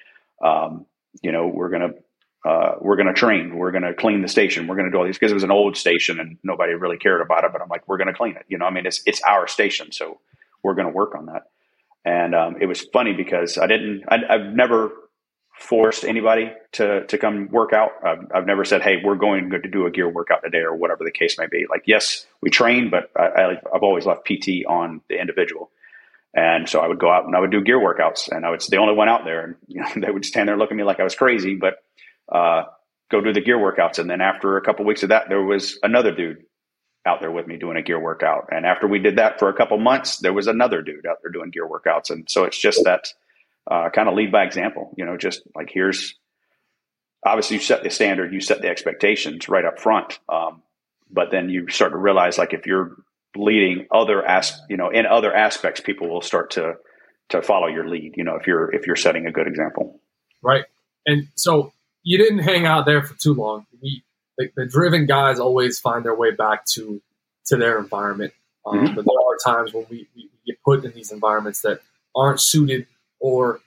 [0.43, 0.85] Um,
[1.21, 3.57] you know, we're going to uh, we're going to train.
[3.57, 4.67] We're going to clean the station.
[4.67, 6.97] We're going to do all these because it was an old station and nobody really
[6.97, 7.51] cared about it.
[7.51, 8.45] But I'm like, we're going to clean it.
[8.47, 10.19] You know, I mean, it's it's our station, so
[10.61, 11.43] we're going to work on that.
[12.05, 14.03] And um, it was funny because I didn't.
[14.07, 14.91] I, I've never
[15.57, 17.91] forced anybody to to come work out.
[18.05, 21.03] I've, I've, never said, "Hey, we're going to do a gear workout today," or whatever
[21.03, 21.65] the case may be.
[21.67, 25.71] Like, yes, we train, but I, have always left PT on the individual,
[26.35, 28.67] and so I would go out and I would do gear workouts, and I was
[28.67, 30.83] the only one out there, and you know, they would stand there looking at me
[30.83, 31.75] like I was crazy, but
[32.31, 32.63] uh,
[33.09, 35.41] go do the gear workouts, and then after a couple of weeks of that, there
[35.41, 36.43] was another dude
[37.07, 39.53] out there with me doing a gear workout, and after we did that for a
[39.53, 42.83] couple months, there was another dude out there doing gear workouts, and so it's just
[42.83, 43.07] that
[43.71, 44.93] uh, kind of lead by example.
[44.97, 46.15] You know, just like here's
[47.25, 50.19] obviously you set the standard, you set the expectations right up front.
[50.29, 50.61] Um,
[51.09, 52.95] but then you start to realize like if you're
[53.35, 56.75] leading other as you know in other aspects, people will start to
[57.29, 58.13] to follow your lead.
[58.15, 59.99] You know, if you're if you're setting a good example,
[60.41, 60.65] right?
[61.05, 63.65] And so you didn't hang out there for too long.
[63.81, 64.03] We
[64.37, 67.01] the, the driven guys always find their way back to
[67.47, 68.33] to their environment.
[68.65, 68.95] Um, mm-hmm.
[68.95, 71.81] But there are times when we, we get put in these environments that
[72.15, 72.87] aren't suited
[73.19, 73.59] or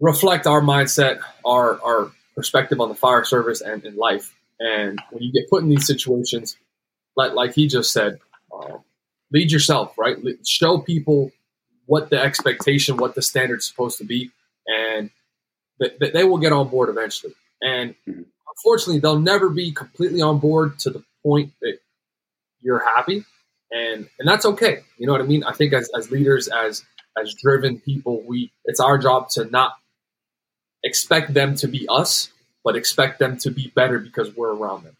[0.00, 4.34] reflect our mindset, our our perspective on the fire service and in life.
[4.58, 6.56] And when you get put in these situations,
[7.16, 8.18] like like he just said,
[8.52, 8.78] uh,
[9.32, 10.16] lead yourself, right?
[10.46, 11.32] Show people
[11.86, 14.30] what the expectation, what the standard's supposed to be,
[14.66, 15.10] and
[15.78, 17.34] that they will get on board eventually.
[17.60, 18.22] And mm-hmm.
[18.56, 21.78] unfortunately, they'll never be completely on board to the point that
[22.60, 23.24] you're happy,
[23.70, 24.80] and and that's okay.
[24.98, 25.44] You know what I mean?
[25.44, 26.84] I think as, as leaders, as
[27.20, 29.72] as driven people, we it's our job to not
[30.84, 32.30] expect them to be us,
[32.64, 34.96] but expect them to be better because we're around them.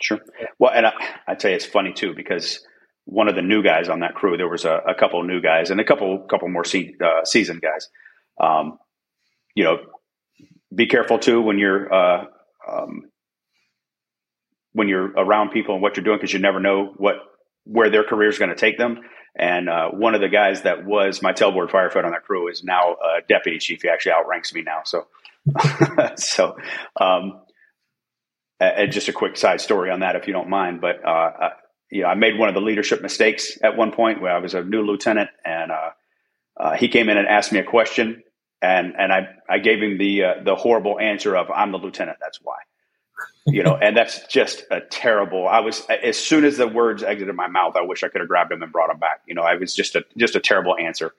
[0.00, 0.20] Sure.
[0.58, 0.92] Well, and I,
[1.26, 2.64] I tell you, it's funny too because
[3.04, 5.70] one of the new guys on that crew, there was a, a couple new guys
[5.70, 7.88] and a couple couple more se- uh, seasoned guys.
[8.40, 8.78] Um,
[9.54, 9.78] you know,
[10.74, 12.24] be careful too when you're uh,
[12.68, 13.02] um,
[14.72, 17.16] when you're around people and what you're doing because you never know what
[17.64, 19.00] where their career is going to take them.
[19.36, 22.62] And uh, one of the guys that was my tailboard firefighter on that crew is
[22.64, 23.82] now a deputy chief.
[23.82, 24.82] He actually outranks me now.
[24.84, 25.06] So,
[26.16, 26.56] so,
[27.00, 27.40] um,
[28.64, 30.80] and just a quick side story on that, if you don't mind.
[30.80, 31.50] But, uh, uh,
[31.90, 34.54] you know, I made one of the leadership mistakes at one point where I was
[34.54, 35.90] a new lieutenant and, uh,
[36.56, 38.22] uh, he came in and asked me a question
[38.60, 42.18] and, and I, I gave him the, uh, the horrible answer of I'm the lieutenant.
[42.20, 42.56] That's why
[43.46, 45.48] you know, and that's just a terrible.
[45.48, 48.28] I was as soon as the words exited my mouth, I wish I could have
[48.28, 49.22] grabbed him and brought him back.
[49.26, 51.12] You know, I was just a just a terrible answer.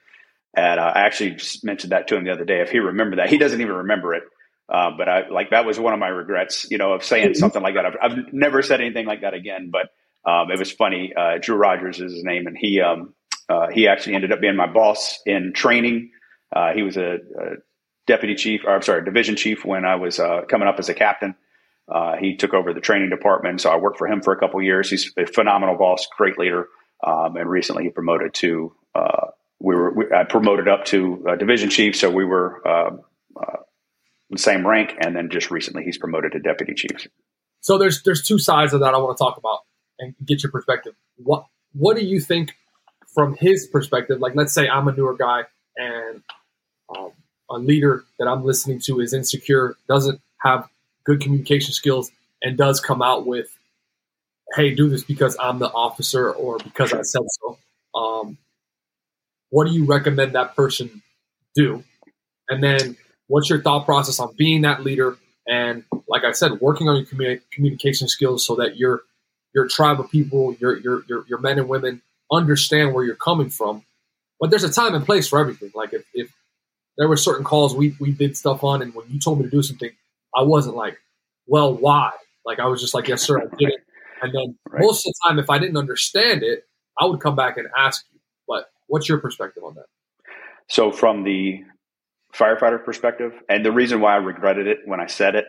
[0.56, 2.62] And uh, I actually mentioned that to him the other day.
[2.62, 4.24] If he remembered that, he doesn't even remember it.
[4.70, 7.40] Uh, but I like that was one of my regrets, you know, of saying mm-hmm.
[7.40, 7.86] something like that.
[7.86, 9.72] I've, I've, never said anything like that again.
[9.72, 9.90] But
[10.30, 11.14] um, it was funny.
[11.16, 13.14] Uh, Drew Rogers is his name, and he um,
[13.50, 16.12] uh, he actually ended up being my boss in training.
[16.56, 17.56] Uh, he was a, a,
[18.06, 20.94] deputy chief, or I'm sorry, division chief when I was uh, coming up as a
[20.94, 21.36] captain.
[21.88, 24.62] Uh, he took over the training department, so I worked for him for a couple
[24.62, 24.90] years.
[24.90, 26.68] He's a phenomenal boss, great leader,
[27.06, 29.28] um, and recently he promoted to uh,
[29.60, 32.92] we were we, I promoted up to division chief, so we were uh,
[33.40, 33.58] uh,
[34.38, 37.08] same rank, and then just recently he's promoted to deputy chief.
[37.62, 39.60] So there's there's two sides of that I want to talk about
[40.00, 40.94] and get your perspective.
[41.18, 42.54] What what do you think
[43.14, 44.20] from his perspective?
[44.20, 45.44] Like, let's say I'm a newer guy
[45.78, 46.22] and
[46.96, 47.12] um,
[47.50, 50.68] a leader that I'm listening to is insecure, doesn't have
[51.06, 53.48] good communication skills, and does come out with,
[54.56, 57.58] "Hey, do this because I'm the officer or because I said so."
[57.96, 58.38] Um,
[59.50, 61.04] what do you recommend that person
[61.56, 61.84] do?
[62.50, 65.18] And then, what's your thought process on being that leader?
[65.48, 69.04] And like I said, working on your communi- communication skills so that your
[69.54, 73.50] your tribe of people, your, your your your men and women understand where you're coming
[73.50, 73.84] from.
[74.40, 75.72] But there's a time and place for everything.
[75.76, 76.32] Like if, if
[76.98, 79.52] there were certain calls we, we did stuff on, and when you told me to
[79.52, 79.90] do something,
[80.36, 80.98] I wasn't like,
[81.48, 82.12] well, why?
[82.46, 83.82] Like I was just like, yes, sir, I did it.
[84.22, 84.82] And then right.
[84.82, 86.66] most of the time, if I didn't understand it,
[87.00, 88.20] I would come back and ask you.
[88.48, 89.86] But what's your perspective on that?
[90.70, 91.64] So from the
[92.38, 95.46] firefighter perspective, and the reason why I regretted it when I said it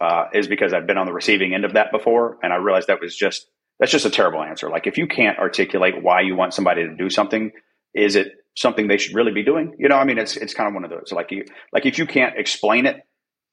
[0.00, 2.88] uh, is because I've been on the receiving end of that before, and I realized
[2.88, 3.46] that was just
[3.78, 4.68] that's just a terrible answer.
[4.70, 7.50] Like if you can't articulate why you want somebody to do something,
[7.94, 9.74] is it something they should really be doing?
[9.78, 11.12] You know, I mean, it's it's kind of one of those.
[11.12, 12.96] Like you, like if you can't explain it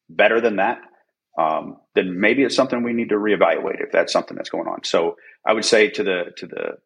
[0.09, 0.79] better than that,
[1.39, 4.83] um, then maybe it's something we need to reevaluate if that's something that's going on.
[4.83, 6.77] So I would say to the to the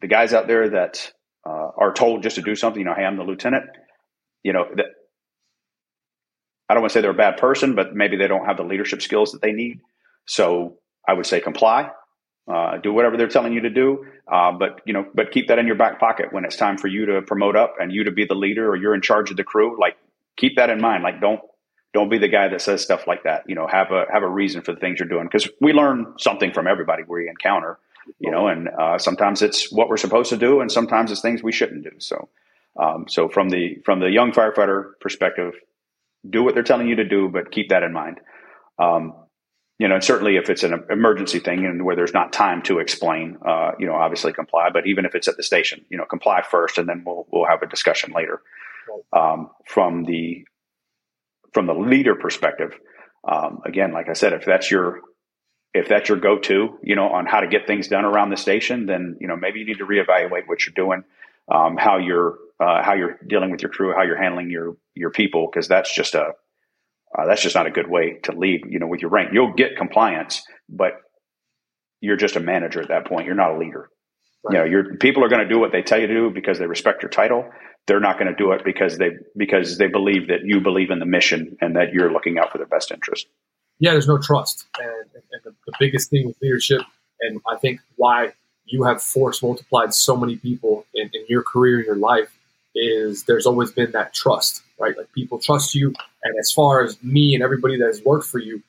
[0.00, 1.12] the guys out there that
[1.46, 3.64] uh, are told just to do something, you know, hey, I'm the lieutenant.
[4.42, 4.86] You know that
[6.68, 8.64] I don't want to say they're a bad person, but maybe they don't have the
[8.64, 9.80] leadership skills that they need.
[10.26, 11.90] So I would say comply,
[12.52, 15.58] uh, do whatever they're telling you to do, uh, but you know, but keep that
[15.58, 18.10] in your back pocket when it's time for you to promote up and you to
[18.10, 19.78] be the leader or you're in charge of the crew.
[19.80, 19.96] Like
[20.36, 21.02] keep that in mind.
[21.02, 21.40] Like don't
[21.92, 23.44] don't be the guy that says stuff like that.
[23.48, 26.14] You know, have a have a reason for the things you're doing because we learn
[26.18, 27.78] something from everybody we encounter.
[28.20, 31.42] You know, and uh, sometimes it's what we're supposed to do, and sometimes it's things
[31.42, 31.90] we shouldn't do.
[31.98, 32.28] So,
[32.78, 35.54] um, so from the from the young firefighter perspective,
[36.30, 38.20] do what they're telling you to do, but keep that in mind.
[38.78, 39.14] Um,
[39.78, 42.78] you know, and certainly if it's an emergency thing and where there's not time to
[42.78, 44.70] explain, uh, you know, obviously comply.
[44.72, 47.46] But even if it's at the station, you know, comply first, and then we'll we'll
[47.46, 48.40] have a discussion later.
[49.12, 50.46] Um, from the
[51.52, 52.72] from the leader perspective,
[53.26, 55.00] um, again, like I said, if that's your
[55.74, 58.86] if that's your go-to, you know, on how to get things done around the station,
[58.86, 61.04] then you know maybe you need to reevaluate what you're doing,
[61.52, 65.10] um, how you're uh, how you're dealing with your crew, how you're handling your your
[65.10, 66.32] people, because that's just a
[67.16, 68.62] Uh, that's just not a good way to lead.
[68.68, 70.92] You know, with your rank, you'll get compliance, but
[72.00, 73.26] you're just a manager at that point.
[73.26, 73.88] You're not a leader.
[74.44, 74.52] Right.
[74.52, 76.58] You know, your people are going to do what they tell you to do because
[76.58, 77.48] they respect your title.
[77.86, 80.98] They're not going to do it because they because they believe that you believe in
[80.98, 83.28] the mission and that you're looking out for their best interest.
[83.78, 86.82] Yeah, there's no trust, and, and the, the biggest thing with leadership,
[87.20, 88.32] and I think why
[88.64, 92.35] you have force multiplied so many people in, in your career, in your life,
[92.76, 94.96] is there's always been that trust, right?
[94.96, 95.94] Like people trust you.
[96.22, 98.62] And as far as me and everybody that has worked for you,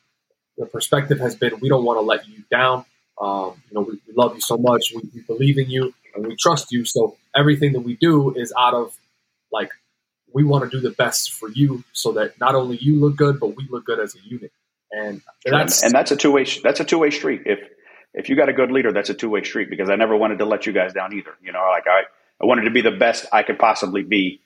[0.57, 2.85] the perspective has been we don't want to let you down.
[3.19, 4.93] Um, you know, we, we, love you so much.
[4.95, 6.85] We, we, believe in you and we trust you.
[6.85, 8.95] So everything that we do is out of
[9.51, 9.71] like
[10.31, 13.39] we want to do the best for you, so that not only you look good,
[13.39, 14.51] but we look good as a unit.
[14.91, 17.41] And that's and that's a two way that's a two way street.
[17.45, 17.59] If
[18.13, 20.39] if you got a good leader, that's a two way street because I never wanted
[20.39, 21.31] to let you guys down either.
[21.41, 22.03] You know, like I,
[22.41, 24.41] I wanted to be the best I could possibly be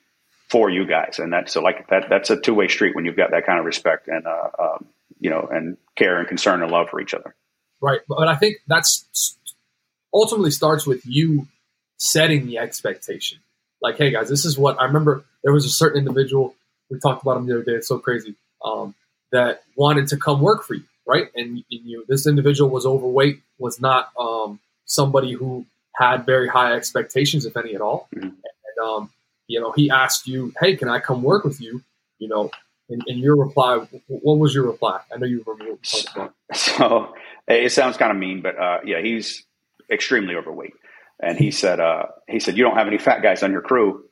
[0.50, 1.20] for you guys.
[1.20, 3.60] And that's so like that, that's a two way street when you've got that kind
[3.60, 4.86] of respect and, uh, um,
[5.20, 7.36] you know, and care and concern and love for each other.
[7.82, 8.02] Right.
[8.08, 9.38] But I think that's
[10.14, 11.48] ultimately starts with you
[11.98, 13.40] setting the expectation.
[13.82, 15.24] Like, hey guys, this is what I remember.
[15.44, 16.54] There was a certain individual
[16.90, 17.74] we talked about him the other day.
[17.74, 18.94] It's so crazy um,
[19.32, 21.28] that wanted to come work for you right?
[21.36, 25.66] And, and you, this individual was overweight, was not um, somebody who
[26.02, 28.10] had very high expectations, if any at all.
[28.16, 28.28] Mm-hmm.
[28.28, 29.10] And um,
[29.48, 31.84] you know, he asked you, "Hey, can I come work with you?"
[32.20, 32.52] You know,
[32.90, 35.00] and, and your reply, what was your reply?
[35.14, 36.34] I know you remember talking.
[36.54, 37.14] So
[37.48, 39.44] it sounds kind of mean, but uh, yeah, he's
[39.90, 40.74] extremely overweight,
[41.20, 44.06] and he said, uh, he said, "You don't have any fat guys on your crew."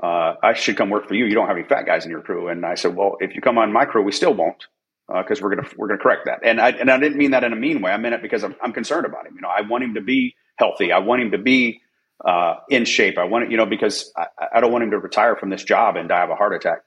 [0.00, 1.26] Uh, I should come work for you.
[1.26, 2.48] You don't have any fat guys in your crew.
[2.48, 4.66] And I said, well, if you come on my crew, we still won't
[5.08, 6.40] because uh, we're gonna we're gonna correct that.
[6.44, 7.90] And I and I didn't mean that in a mean way.
[7.90, 9.34] I meant it because I'm, I'm concerned about him.
[9.34, 10.92] You know, I want him to be healthy.
[10.92, 11.80] I want him to be
[12.24, 13.18] uh, in shape.
[13.18, 15.64] I want it, you know, because I, I don't want him to retire from this
[15.64, 16.82] job and die of a heart attack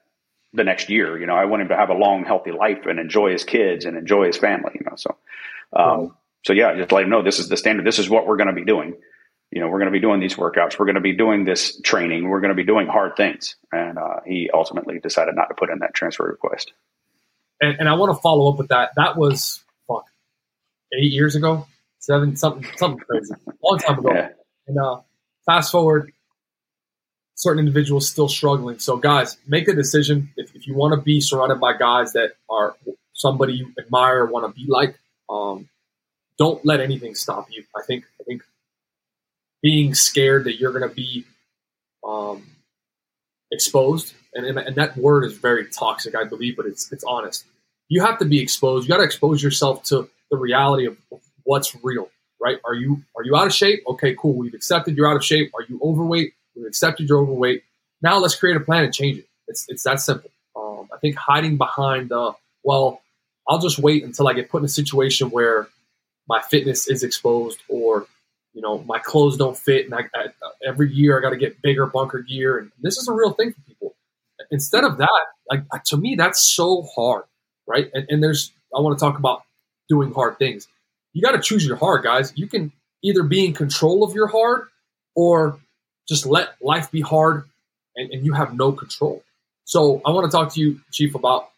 [0.54, 1.18] the next year.
[1.18, 3.84] You know, I want him to have a long, healthy life and enjoy his kids
[3.84, 4.72] and enjoy his family.
[4.74, 5.16] You know, so
[5.74, 7.84] um, so yeah, just let him know this is the standard.
[7.84, 8.94] This is what we're going to be doing.
[9.50, 10.78] You know, we're going to be doing these workouts.
[10.78, 12.28] We're going to be doing this training.
[12.28, 13.56] We're going to be doing hard things.
[13.70, 16.72] And uh, he ultimately decided not to put in that transfer request
[17.60, 18.90] and, and I want to follow up with that.
[18.96, 20.04] That was fuck
[20.92, 21.66] eight years ago,
[22.06, 24.12] seven something something crazy, long time ago.
[24.12, 24.28] Yeah.
[24.66, 25.00] And uh,
[25.46, 26.12] fast forward,
[27.34, 28.78] certain individuals still struggling.
[28.78, 32.32] So guys, make a decision if, if you want to be surrounded by guys that
[32.48, 32.76] are
[33.12, 34.98] somebody you admire, want to be like.
[35.28, 35.68] Um,
[36.36, 37.64] don't let anything stop you.
[37.76, 38.42] I think I think
[39.62, 41.24] being scared that you're going to be
[42.06, 42.44] um,
[43.50, 47.44] exposed, and, and that word is very toxic, I believe, but it's it's honest
[47.88, 48.86] you have to be exposed.
[48.86, 50.96] You got to expose yourself to the reality of
[51.44, 52.58] what's real, right?
[52.64, 53.82] Are you are you out of shape?
[53.88, 54.34] Okay, cool.
[54.34, 55.52] We've accepted you're out of shape.
[55.54, 56.34] Are you overweight?
[56.56, 57.64] We've accepted you're overweight.
[58.02, 59.26] Now let's create a plan and change it.
[59.48, 60.30] It's it's that simple.
[60.56, 63.02] Um, I think hiding behind the well,
[63.48, 65.68] I'll just wait until I get put in a situation where
[66.28, 68.06] my fitness is exposed or
[68.54, 70.26] you know my clothes don't fit and I, I,
[70.66, 73.52] every year I got to get bigger bunker gear and this is a real thing
[73.52, 73.94] for people.
[74.50, 77.24] Instead of that, like to me, that's so hard
[77.66, 77.90] right?
[77.92, 79.42] And, and there's, I want to talk about
[79.88, 80.68] doing hard things.
[81.14, 82.32] You got to choose your hard, guys.
[82.36, 82.72] You can
[83.02, 84.68] either be in control of your hard
[85.14, 85.58] or
[86.06, 87.44] just let life be hard
[87.96, 89.22] and, and you have no control.
[89.64, 91.48] So I want to talk to you, Chief, about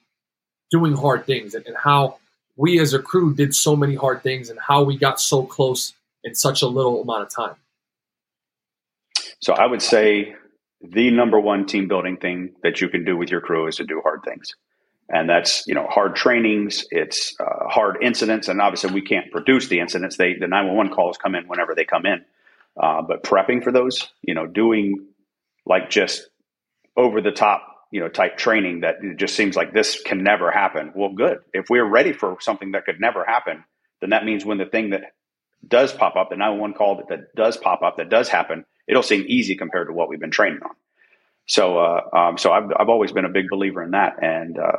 [0.71, 2.19] doing hard things and, and how
[2.57, 5.95] we as a crew did so many hard things and how we got so close
[6.23, 7.57] in such a little amount of time.
[9.41, 10.35] So I would say
[10.83, 13.85] the number one team building thing that you can do with your crew is to
[13.85, 14.55] do hard things
[15.09, 19.69] and that's you know hard trainings it's uh, hard incidents and obviously we can't produce
[19.69, 20.17] the incidents.
[20.17, 22.25] They the 911 calls come in whenever they come in.
[22.81, 25.07] Uh, but prepping for those you know doing
[25.65, 26.29] like just
[26.97, 30.93] over the top you know type training that just seems like this can never happen
[30.95, 31.39] well good.
[31.53, 33.65] If we're ready for something that could never happen
[34.01, 35.03] then that means when the thing that
[35.67, 39.03] does pop up the 911 call that, that does pop up that does happen it'll
[39.03, 40.71] seem easy compared to what we've been training on
[41.47, 44.23] so, uh, um, so I've, I've always been a big believer in that.
[44.23, 44.79] And, uh,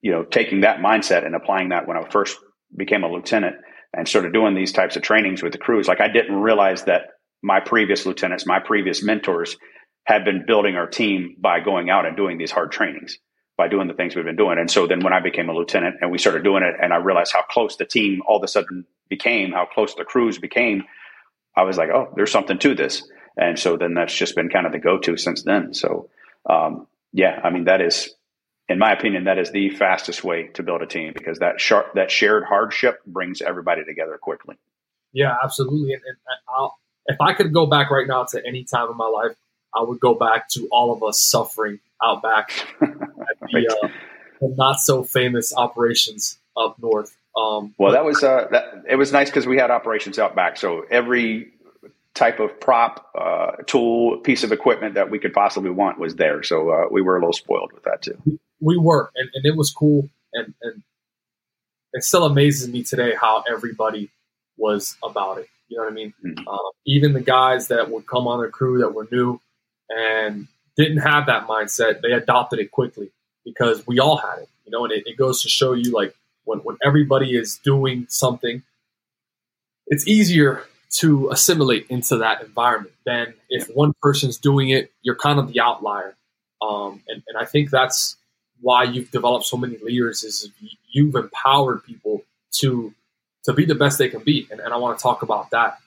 [0.00, 2.38] you know, taking that mindset and applying that when I first
[2.76, 3.56] became a lieutenant
[3.92, 7.10] and started doing these types of trainings with the crews, like I didn't realize that
[7.42, 9.56] my previous lieutenants, my previous mentors
[10.04, 13.18] had been building our team by going out and doing these hard trainings,
[13.56, 14.58] by doing the things we've been doing.
[14.58, 16.96] And so then when I became a lieutenant and we started doing it and I
[16.96, 20.84] realized how close the team all of a sudden became, how close the crews became,
[21.56, 23.02] I was like, oh, there's something to this.
[23.36, 25.74] And so then that's just been kind of the go to since then.
[25.74, 26.10] So,
[26.48, 28.14] um, yeah, I mean, that is,
[28.68, 31.94] in my opinion, that is the fastest way to build a team because that sharp,
[31.94, 34.56] that shared hardship brings everybody together quickly.
[35.12, 35.94] Yeah, absolutely.
[35.94, 36.16] And, and
[36.48, 39.36] I'll, if I could go back right now to any time in my life,
[39.74, 43.88] I would go back to all of us suffering out back at the, uh,
[44.40, 47.16] the not so famous operations up north.
[47.36, 48.84] Um, well, that was uh, that.
[48.88, 51.52] It was nice because we had operations out back, so every
[52.14, 56.42] type of prop, uh, tool, piece of equipment that we could possibly want was there.
[56.42, 58.20] So uh, we were a little spoiled with that too.
[58.60, 60.82] We were, and, and it was cool, and, and
[61.92, 64.10] it still amazes me today how everybody
[64.56, 65.48] was about it.
[65.68, 66.14] You know what I mean?
[66.24, 66.46] Mm-hmm.
[66.46, 69.40] Uh, even the guys that would come on the crew that were new
[69.88, 70.46] and
[70.76, 73.10] didn't have that mindset, they adopted it quickly
[73.44, 74.48] because we all had it.
[74.66, 78.06] You know, and it, it goes to show you like when when everybody is doing
[78.08, 78.62] something,
[79.86, 85.38] it's easier to assimilate into that environment Then if one person's doing it, you're kind
[85.38, 86.14] of the outlier.
[86.60, 88.16] Um, and, and I think that's
[88.60, 90.48] why you've developed so many leaders is
[90.92, 92.22] you've empowered people
[92.58, 92.94] to
[93.44, 94.46] to be the best they can be.
[94.52, 95.78] And, and I want to talk about that.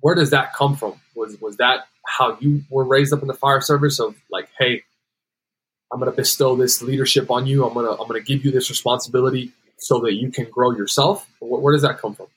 [0.00, 0.94] Where does that come from?
[1.14, 4.82] Was was that how you were raised up in the fire service of like, hey,
[5.92, 7.66] I'm going to bestow this leadership on you.
[7.66, 10.70] I'm going to I'm going to give you this responsibility so that you can grow
[10.70, 11.28] yourself.
[11.40, 12.28] Where, where does that come from?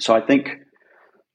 [0.00, 0.58] So I think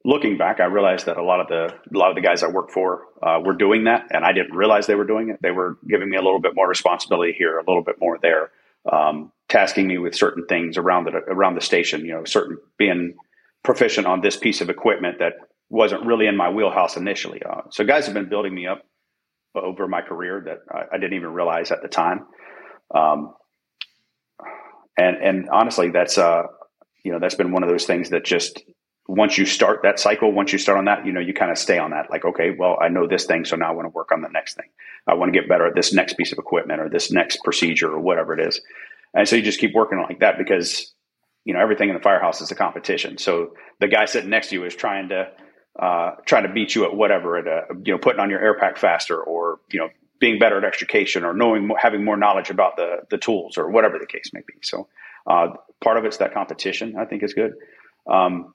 [0.04, 2.48] looking back, I realized that a lot of the a lot of the guys I
[2.48, 5.42] worked for uh, were doing that, and I didn't realize they were doing it.
[5.42, 8.52] They were giving me a little bit more responsibility here, a little bit more there,
[8.92, 12.06] um, tasking me with certain things around the around the station.
[12.06, 13.16] You know, certain being
[13.64, 15.34] proficient on this piece of equipment that
[15.70, 17.42] wasn't really in my wheelhouse initially.
[17.44, 18.84] Uh, so guys have been building me up
[19.56, 22.26] over my career that I, I didn't even realize at the time.
[22.94, 23.34] Um,
[24.98, 26.44] and and honestly, that's uh,
[27.04, 28.62] you know that's been one of those things that just
[29.08, 31.58] once you start that cycle, once you start on that, you know, you kind of
[31.58, 32.10] stay on that.
[32.10, 34.28] Like, okay, well, I know this thing, so now I want to work on the
[34.28, 34.68] next thing.
[35.08, 37.90] I want to get better at this next piece of equipment or this next procedure
[37.90, 38.62] or whatever it is.
[39.14, 40.94] And so you just keep working like that because,
[41.46, 43.18] you know, everything in the firehouse is a competition.
[43.18, 45.30] So the guy sitting next to you is trying to
[45.80, 47.46] uh, trying to beat you at whatever, at
[47.86, 49.90] you know, putting on your air pack faster or you know,
[50.20, 54.00] being better at extrication or knowing, having more knowledge about the the tools or whatever
[54.00, 54.56] the case may be.
[54.64, 54.90] So
[55.26, 55.50] uh,
[55.82, 56.96] part of it's that competition.
[56.98, 57.54] I think is good.
[58.12, 58.54] Um,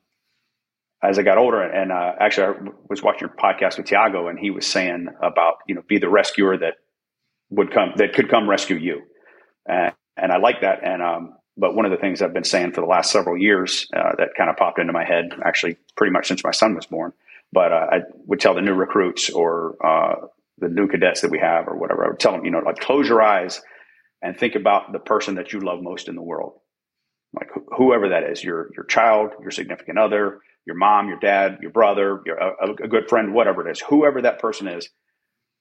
[1.02, 4.38] as I got older, and uh, actually, I was watching your podcast with Tiago, and
[4.38, 6.74] he was saying about you know be the rescuer that
[7.50, 9.02] would come that could come rescue you,
[9.66, 10.84] and, I like that.
[10.84, 13.88] And um, but one of the things I've been saying for the last several years
[13.94, 16.86] uh, that kind of popped into my head, actually, pretty much since my son was
[16.86, 17.12] born.
[17.52, 20.26] But uh, I would tell the new recruits or uh,
[20.58, 22.78] the new cadets that we have, or whatever, I would tell them, you know, like
[22.78, 23.60] close your eyes
[24.22, 26.60] and think about the person that you love most in the world,
[27.34, 31.58] like wh- whoever that is, your your child, your significant other your mom, your dad,
[31.60, 34.88] your brother, your, a, a good friend, whatever it is, whoever that person is,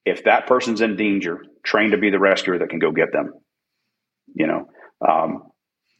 [0.05, 3.33] if that person's in danger, train to be the rescuer that can go get them.
[4.33, 4.69] You know,
[5.07, 5.43] um,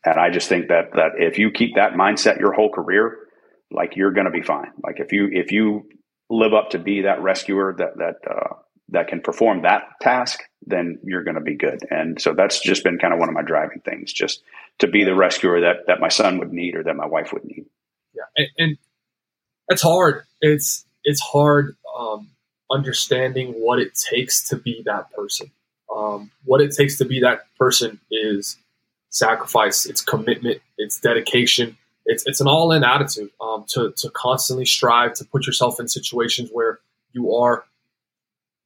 [0.06, 3.18] and I just think that that if you keep that mindset your whole career,
[3.72, 4.72] like you're going to be fine.
[4.84, 5.90] Like if you if you
[6.30, 8.56] live up to be that rescuer that that uh,
[8.90, 11.80] that can perform that task, then you're going to be good.
[11.90, 14.44] And so that's just been kind of one of my driving things, just
[14.80, 17.46] to be the rescuer that that my son would need or that my wife would
[17.46, 17.66] need.
[18.14, 18.78] Yeah, and, and
[19.72, 20.24] it's hard.
[20.42, 22.30] It's it's hard um,
[22.72, 25.52] understanding what it takes to be that person.
[25.96, 28.58] Um, what it takes to be that person is
[29.10, 34.66] sacrifice, it's commitment, it's dedication, it's it's an all in attitude um, to to constantly
[34.66, 36.80] strive to put yourself in situations where
[37.14, 37.66] you are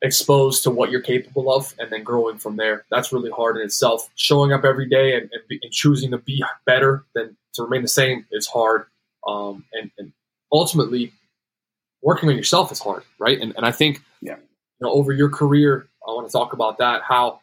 [0.01, 2.85] exposed to what you're capable of and then growing from there.
[2.91, 4.09] That's really hard in itself.
[4.15, 7.87] Showing up every day and, and, and choosing to be better than to remain the
[7.87, 8.85] same is hard.
[9.27, 10.13] Um, and, and
[10.55, 11.11] ultimately
[12.01, 13.39] working on yourself is hard, right?
[13.39, 14.35] And, and I think, yeah.
[14.35, 17.41] you know, over your career, I want to talk about that, how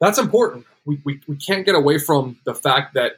[0.00, 0.66] that's important.
[0.84, 3.12] We, we, we can't get away from the fact that,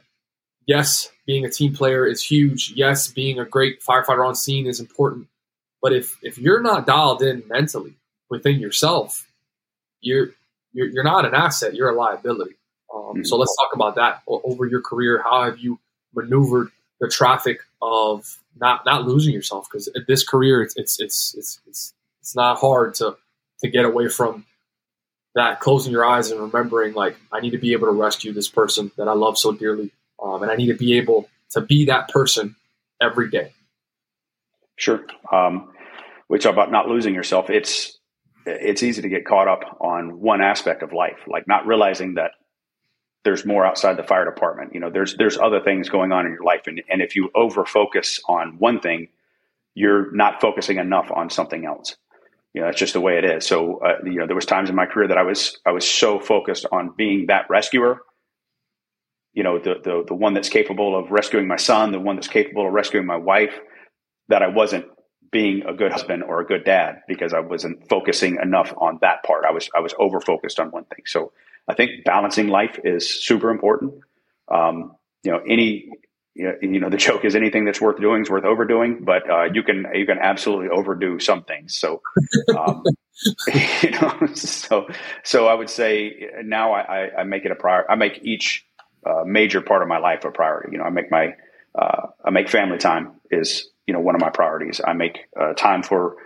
[0.65, 2.71] yes, being a team player is huge.
[2.75, 5.27] Yes, being a great firefighter on scene is important.
[5.81, 7.93] But if, if you're not dialed in mentally
[8.29, 9.27] within yourself,
[9.99, 10.29] you're,
[10.71, 12.55] you're, you're not an asset, you're a liability.
[12.93, 13.23] Um, mm-hmm.
[13.23, 15.21] So let's talk about that over your career.
[15.21, 15.79] How have you
[16.15, 16.69] maneuvered
[16.99, 21.93] the traffic of not not losing yourself because this career it's, it's it's it's it's
[22.21, 23.15] it's not hard to
[23.59, 24.45] to get away from
[25.35, 28.47] that closing your eyes and remembering like I need to be able to rescue this
[28.47, 29.91] person that I love so dearly
[30.21, 32.55] um, and I need to be able to be that person
[33.01, 33.53] every day.
[34.75, 35.05] Sure.
[35.31, 35.71] Um,
[36.39, 37.49] talk about not losing yourself.
[37.49, 37.97] It's
[38.45, 42.31] it's easy to get caught up on one aspect of life like not realizing that
[43.27, 44.73] there's more outside the fire department.
[44.73, 47.29] You know, there's there's other things going on in your life, and and if you
[47.35, 49.09] over focus on one thing,
[49.75, 51.97] you're not focusing enough on something else.
[52.53, 53.45] You know, that's just the way it is.
[53.45, 55.85] So, uh, you know, there was times in my career that I was I was
[55.85, 57.99] so focused on being that rescuer.
[59.33, 62.29] You know, the the the one that's capable of rescuing my son, the one that's
[62.29, 63.59] capable of rescuing my wife,
[64.29, 64.85] that I wasn't
[65.33, 69.23] being a good husband or a good dad because I wasn't focusing enough on that
[69.23, 69.43] part.
[69.43, 71.03] I was I was over focused on one thing.
[71.05, 71.33] So
[71.67, 73.93] I think balancing life is super important.
[74.49, 75.89] Um, you know, any
[76.35, 79.63] you know the joke is anything that's worth doing is worth overdoing, but uh, you
[79.63, 81.75] can you can absolutely overdo some things.
[81.75, 82.01] So,
[82.55, 82.83] um,
[83.81, 84.87] you know, so
[85.23, 87.87] so I would say now I, I make it a priority.
[87.89, 88.65] I make each
[89.05, 90.73] uh, major part of my life a priority.
[90.73, 91.35] You know, I make my
[91.77, 94.79] uh, I make family time is you know one of my priorities.
[94.85, 96.17] I make uh, time for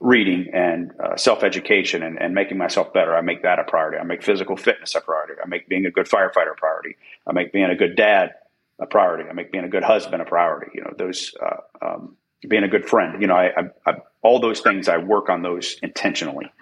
[0.00, 3.16] reading and uh, self education and, and making myself better.
[3.16, 3.98] I make that a priority.
[3.98, 5.34] I make physical fitness a priority.
[5.42, 6.96] I make being a good firefighter a priority.
[7.26, 8.34] I make being a good dad
[8.78, 9.28] a priority.
[9.28, 10.72] I make being a good husband a priority.
[10.74, 12.16] You know, those uh, um,
[12.46, 13.20] being a good friend.
[13.20, 16.52] You know, I, I, I, all those things I work on those intentionally.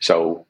[0.00, 0.46] So,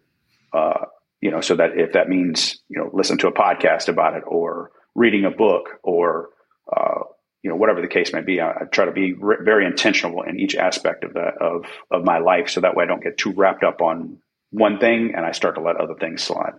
[0.52, 0.86] uh,
[1.20, 4.24] you know, so that if that means you know listen to a podcast about it
[4.26, 6.30] or reading a book or
[6.74, 7.00] uh,
[7.44, 10.22] you know whatever the case may be, I, I try to be re- very intentional
[10.22, 13.18] in each aspect of that of of my life, so that way I don't get
[13.18, 14.18] too wrapped up on
[14.50, 16.54] one thing and I start to let other things slide.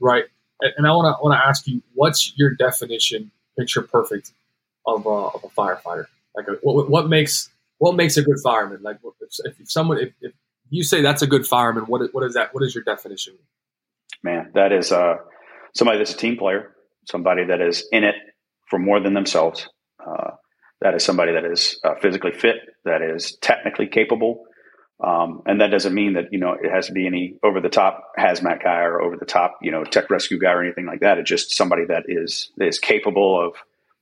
[0.00, 0.24] Right.
[0.60, 4.32] And I want to want to ask you, what's your definition picture perfect
[4.86, 6.06] of, uh, of a firefighter?
[6.34, 8.82] Like, a, what, what, makes what makes a good fireman?
[8.82, 10.32] Like, if, if someone if, if,
[10.70, 12.54] you say that's a good fireman, what what is that?
[12.54, 13.34] What is your definition?
[14.22, 15.16] Man, that is uh,
[15.74, 16.74] somebody that's a team player,
[17.06, 18.14] somebody that is in it
[18.68, 19.68] for more than themselves.
[20.06, 20.30] Uh,
[20.80, 24.44] that is somebody that is uh, physically fit, that is technically capable,
[25.02, 27.68] um, and that doesn't mean that you know it has to be any over the
[27.68, 31.00] top hazmat guy or over the top you know tech rescue guy or anything like
[31.00, 31.18] that.
[31.18, 33.54] It's just somebody that is is capable of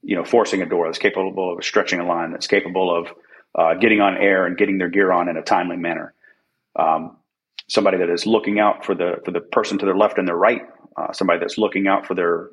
[0.03, 3.09] you know forcing a door, that's capable of stretching a line, that's capable of
[3.55, 6.15] uh, getting on air and getting their gear on in a timely manner.
[6.75, 7.17] Um,
[7.69, 10.37] somebody that is looking out for the for the person to their left and their
[10.37, 10.63] right.
[10.97, 12.51] Uh, somebody that's looking out for their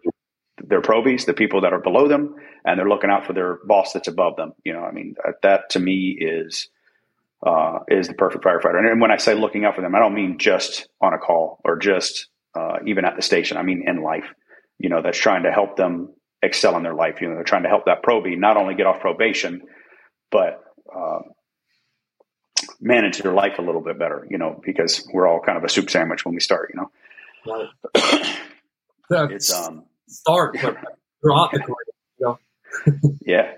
[0.63, 2.35] their probies, the people that are below them,
[2.65, 4.53] and they're looking out for their boss that's above them.
[4.63, 6.69] You know, I mean, that, that to me is
[7.45, 8.79] uh, is the perfect firefighter.
[8.79, 11.59] And when I say looking out for them, I don't mean just on a call
[11.63, 13.57] or just uh, even at the station.
[13.57, 14.25] I mean in life.
[14.77, 17.21] You know, that's trying to help them excel in their life.
[17.21, 19.61] You know, they're trying to help that probie not only get off probation,
[20.31, 21.19] but uh,
[22.79, 24.25] manage their life a little bit better.
[24.29, 26.73] You know, because we're all kind of a soup sandwich when we start.
[26.73, 28.35] You know, right.
[29.31, 31.75] it's um, start throughout the career.
[32.19, 32.39] You know?
[33.21, 33.53] yeah.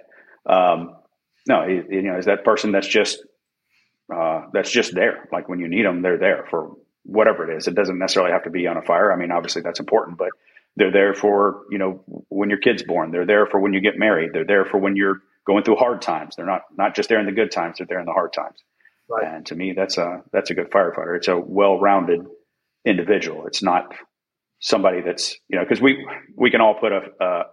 [0.45, 0.95] Um,
[1.47, 3.23] no, you know, is that person that's just
[4.13, 5.27] uh, that's just there.
[5.31, 7.67] Like when you need them, they're there for whatever it is.
[7.67, 9.11] It doesn't necessarily have to be on a fire.
[9.11, 10.29] I mean, obviously that's important, but
[10.75, 13.97] they're there for, you know, when your kid's born, they're there for when you get
[13.97, 14.31] married.
[14.33, 16.35] They're there for when you're going through hard times.
[16.35, 17.77] They're not, not just there in the good times.
[17.77, 18.57] They're there in the hard times.
[19.09, 19.25] Right.
[19.25, 21.17] And to me, that's a, that's a good firefighter.
[21.17, 22.21] It's a well-rounded
[22.85, 23.47] individual.
[23.47, 23.93] It's not
[24.61, 26.07] somebody that's, you know, cause we,
[26.37, 27.43] we can all put a, a,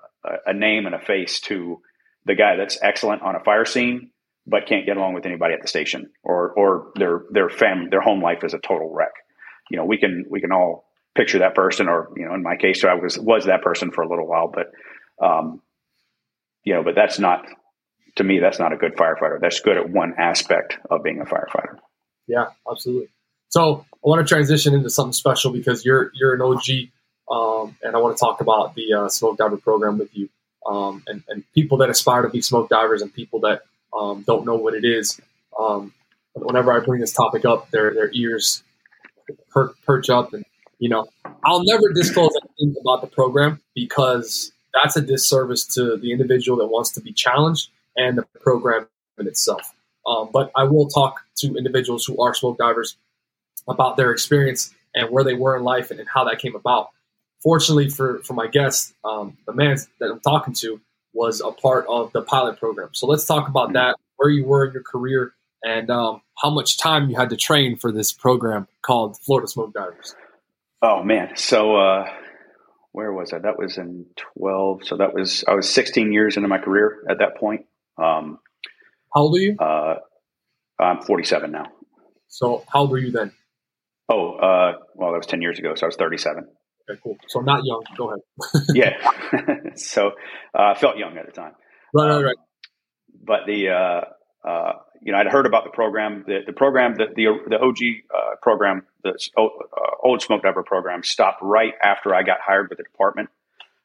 [0.47, 1.81] a name and a face to
[2.25, 4.11] the guy that's excellent on a fire scene
[4.49, 8.01] but can't get along with anybody at the station, or or their their family their
[8.01, 9.13] home life is a total wreck.
[9.71, 12.57] You know, we can we can all picture that person, or you know, in my
[12.57, 14.73] case, I was was that person for a little while, but
[15.25, 15.61] um,
[16.65, 17.47] you know, but that's not
[18.17, 18.39] to me.
[18.41, 19.39] That's not a good firefighter.
[19.41, 21.79] That's good at one aspect of being a firefighter.
[22.27, 23.09] Yeah, absolutely.
[23.51, 26.91] So I want to transition into something special because you're you're an OG,
[27.31, 30.29] um, and I want to talk about the uh, smoke diver program with you,
[30.67, 33.63] um, and, and people that aspire to be smoke divers and people that
[33.97, 35.21] um, don't know what it is.
[35.59, 35.93] Um,
[36.35, 38.63] whenever I bring this topic up, their their ears
[39.51, 40.45] per- perch up, and
[40.79, 41.07] you know,
[41.45, 46.67] I'll never disclose anything about the program because that's a disservice to the individual that
[46.67, 48.87] wants to be challenged and the program
[49.19, 49.75] in itself.
[50.07, 52.97] Um, but I will talk to individuals who are smoke divers
[53.67, 56.91] about their experience and where they were in life and, and how that came about.
[57.43, 60.81] Fortunately for, for my guest, um, the man that I'm talking to
[61.13, 62.91] was a part of the pilot program.
[62.93, 66.79] So let's talk about that, where you were in your career, and um, how much
[66.79, 70.15] time you had to train for this program called Florida Smoke Divers.
[70.81, 72.09] Oh man, so uh,
[72.93, 73.39] where was I?
[73.39, 74.85] That was in twelve.
[74.85, 77.67] So that was I was 16 years into my career at that point.
[77.97, 78.39] Um,
[79.13, 79.57] how old are you?
[79.59, 79.97] Uh,
[80.79, 81.67] I'm 47 now.
[82.29, 83.33] So how old were you then?
[84.09, 86.47] Oh, uh, well, that was 10 years ago, so I was 37.
[86.89, 87.17] Okay, cool.
[87.29, 87.83] So not young.
[87.97, 88.67] Go ahead.
[88.75, 89.75] yeah.
[89.75, 90.13] so
[90.55, 91.53] uh, I felt young at the time.
[91.93, 92.37] Right, right, right.
[92.37, 92.45] Um,
[93.25, 94.73] but the uh, uh,
[95.03, 96.25] you know I'd heard about the program.
[96.27, 97.77] The, the program that the the OG
[98.15, 102.69] uh, program, the old, uh, old smoke diver program, stopped right after I got hired
[102.71, 103.31] with the department.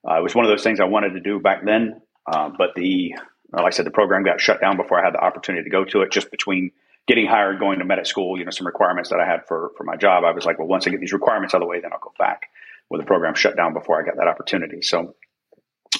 [0.07, 3.15] Uh, it was one of those things I wanted to do back then, but the
[3.51, 5.85] like I said, the program got shut down before I had the opportunity to go
[5.85, 6.11] to it.
[6.11, 6.71] Just between
[7.07, 9.83] getting hired, going to medic school, you know, some requirements that I had for for
[9.83, 11.79] my job, I was like, well, once I get these requirements out of the way,
[11.79, 12.49] then I'll go back
[12.89, 14.81] well, the program shut down before I got that opportunity.
[14.81, 15.15] So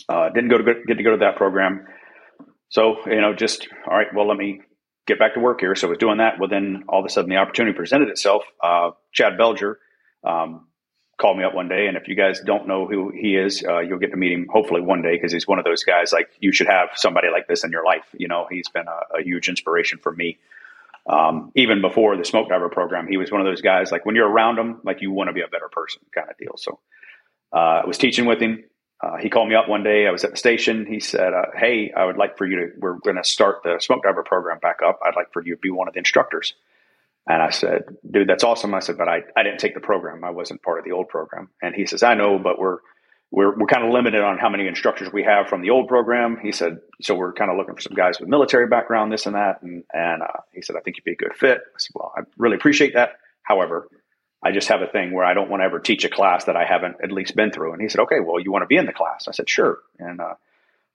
[0.09, 1.85] uh, didn't go to get to go to that program.
[2.69, 4.07] So you know, just all right.
[4.13, 4.61] Well, let me
[5.07, 5.75] get back to work here.
[5.75, 6.39] So I was doing that.
[6.39, 8.43] Well, then all of a sudden the opportunity presented itself.
[8.61, 9.75] Uh, Chad Belger,
[10.23, 10.67] um,
[11.19, 13.79] called me up one day, and if you guys don't know who he is, uh,
[13.79, 16.29] you'll get to meet him hopefully one day because he's one of those guys like
[16.39, 18.05] you should have somebody like this in your life.
[18.13, 20.37] You know, he's been a, a huge inspiration for me.
[21.05, 24.15] Um, even before the smoke diver program, he was one of those guys like when
[24.15, 26.53] you're around him, like you want to be a better person kind of deal.
[26.57, 26.79] So
[27.53, 28.63] uh, I was teaching with him.
[29.03, 30.07] Uh, he called me up one day.
[30.07, 30.85] I was at the station.
[30.85, 32.67] He said, uh, "Hey, I would like for you to.
[32.77, 34.99] We're going to start the smoke diver program back up.
[35.05, 36.53] I'd like for you to be one of the instructors."
[37.27, 38.73] And I said, dude, that's awesome.
[38.73, 40.23] I said, but I, I didn't take the program.
[40.23, 41.49] I wasn't part of the old program.
[41.61, 42.79] And he says, I know, but we're,
[43.33, 46.37] we're, we're kind of limited on how many instructors we have from the old program.
[46.39, 49.33] He said, so we're kind of looking for some guys with military background, this and
[49.33, 49.63] that.
[49.63, 51.57] And, and uh, he said, I think you'd be a good fit.
[51.57, 53.17] I said, well, I really appreciate that.
[53.41, 53.87] However,
[54.43, 56.55] I just have a thing where I don't want to ever teach a class that
[56.55, 57.73] I haven't at least been through.
[57.73, 59.27] And he said, okay, well, you want to be in the class?
[59.27, 59.79] I said, sure.
[59.97, 60.35] And uh,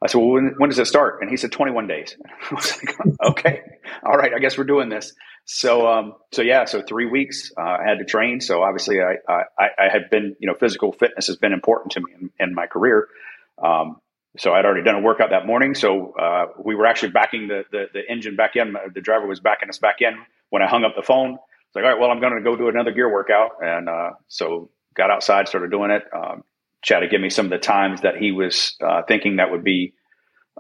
[0.01, 1.19] I said, well, when, when, does it start?
[1.23, 2.17] And he said, 21 days.
[2.51, 3.63] I was like, okay,
[4.05, 5.13] all right, I guess we're doing this.
[5.51, 8.43] So, um, so yeah, so three weeks, uh, I had to train.
[8.43, 12.01] So obviously I, I, I, had been, you know, physical fitness has been important to
[12.01, 13.09] me in, in my career.
[13.57, 13.97] Um,
[14.37, 15.75] so I'd already done a workout that morning.
[15.75, 18.77] So, uh, we were actually backing the, the, the, engine back in.
[18.95, 20.19] The driver was backing us back in
[20.51, 21.33] when I hung up the phone.
[21.33, 23.53] It's like, all right, well, I'm going to go do another gear workout.
[23.63, 26.03] And, uh, so got outside, started doing it.
[26.15, 26.45] Um,
[26.85, 29.65] Chad had given me some of the times that he was uh, thinking that would
[29.65, 29.95] be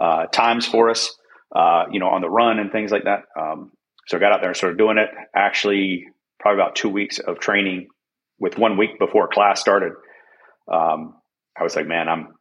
[0.01, 1.15] uh, times for us,
[1.55, 3.25] uh, you know, on the run and things like that.
[3.39, 3.73] Um,
[4.09, 5.11] so I got out there and started doing it.
[5.35, 6.07] Actually,
[6.41, 7.89] probably about two weeks of training
[8.39, 9.93] with one week before class started.
[10.67, 11.15] Um,
[11.59, 12.35] I was like, man, I'm,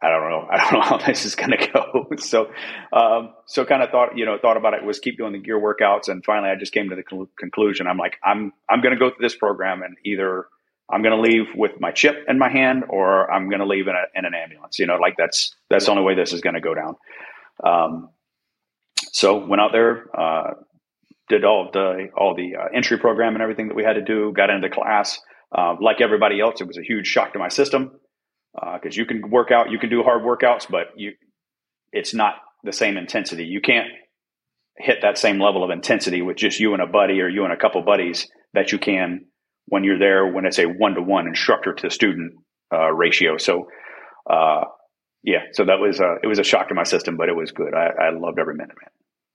[0.00, 2.08] I don't know, I don't know how this is going to go.
[2.16, 2.50] so,
[2.94, 5.60] um, so kind of thought, you know, thought about it was keep doing the gear
[5.60, 7.86] workouts, and finally, I just came to the conclusion.
[7.86, 10.46] I'm like, I'm, I'm going to go through this program, and either
[10.90, 13.86] I'm going to leave with my chip in my hand, or I'm going to leave
[13.86, 14.78] in, a, in, an ambulance.
[14.78, 16.96] You know, like that's that's the only way this is going to go down.
[17.62, 18.08] Um,
[19.12, 20.54] so went out there, uh,
[21.32, 24.32] did all the all the uh, entry program and everything that we had to do.
[24.36, 25.18] Got into class.
[25.56, 27.92] Uh, like everybody else, it was a huge shock to my system
[28.54, 31.12] because uh, you can work out, you can do hard workouts, but you
[31.92, 33.44] it's not the same intensity.
[33.44, 33.88] You can't
[34.78, 37.52] hit that same level of intensity with just you and a buddy or you and
[37.52, 39.26] a couple buddies that you can
[39.66, 42.32] when you're there when it's a one to one instructor to student
[42.72, 43.36] uh, ratio.
[43.36, 43.68] So,
[44.28, 44.64] uh,
[45.22, 47.52] yeah, so that was uh, it was a shock to my system, but it was
[47.52, 47.74] good.
[47.74, 48.90] I, I loved every minute, man.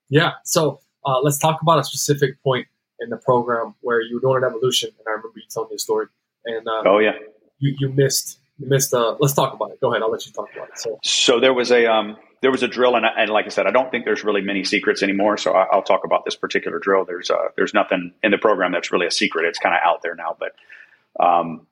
[0.10, 0.32] Yeah.
[0.44, 2.68] So uh, let's talk about a specific point
[3.00, 5.76] in the program where you were doing an evolution, and I remember you telling me
[5.76, 6.08] a story.
[6.46, 7.14] And uh, oh yeah,
[7.60, 8.94] you, you missed you missed.
[8.94, 9.80] Uh, let's talk about it.
[9.80, 10.02] Go ahead.
[10.02, 10.80] I'll let you talk about it.
[10.80, 13.68] So, so there was a um, there was a drill, and, and like I said,
[13.68, 15.38] I don't think there's really many secrets anymore.
[15.38, 17.06] So I, will talk about this particular drill.
[17.06, 19.46] There's uh, there's nothing in the program that's really a secret.
[19.46, 20.56] It's kind of out there now, but
[21.24, 21.68] um,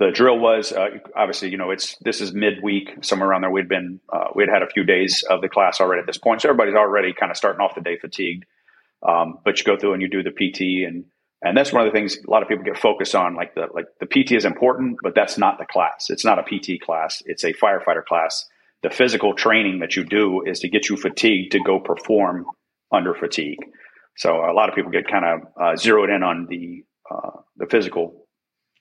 [0.00, 3.50] the drill was uh, obviously you know it's this is midweek somewhere around there.
[3.50, 6.40] We'd been uh, we'd had a few days of the class already at this point,
[6.40, 8.46] so everybody's already kind of starting off the day fatigued.
[9.06, 11.04] Um, but you go through and you do the PT and
[11.42, 13.34] and that's one of the things a lot of people get focused on.
[13.34, 16.08] Like the like the PT is important, but that's not the class.
[16.08, 17.22] It's not a PT class.
[17.26, 18.46] It's a firefighter class.
[18.82, 22.46] The physical training that you do is to get you fatigued to go perform
[22.90, 23.58] under fatigue.
[24.16, 27.66] So a lot of people get kind of uh, zeroed in on the uh, the
[27.66, 28.26] physical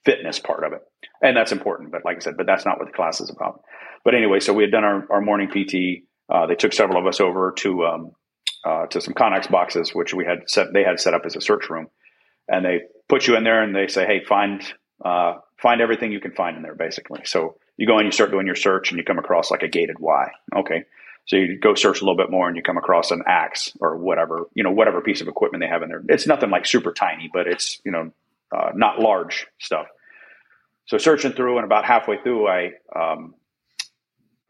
[0.05, 0.81] fitness part of it,
[1.21, 1.91] and that's important.
[1.91, 3.61] But like I said, but that's not what the class is about.
[4.03, 6.05] But anyway, so we had done our, our morning PT.
[6.29, 8.11] Uh, they took several of us over to um,
[8.65, 10.67] uh, to some Connex boxes, which we had set.
[10.73, 11.87] They had set up as a search room
[12.49, 14.61] and they put you in there and they say, "Hey, find
[15.05, 18.31] uh, find everything you can find in there." Basically, so you go and you start
[18.31, 20.31] doing your search, and you come across like a gated Y.
[20.55, 20.83] Okay,
[21.25, 23.97] so you go search a little bit more, and you come across an axe or
[23.97, 26.03] whatever you know, whatever piece of equipment they have in there.
[26.09, 28.11] It's nothing like super tiny, but it's you know
[28.55, 29.87] uh, not large stuff.
[30.87, 33.35] So searching through, and about halfway through, I um,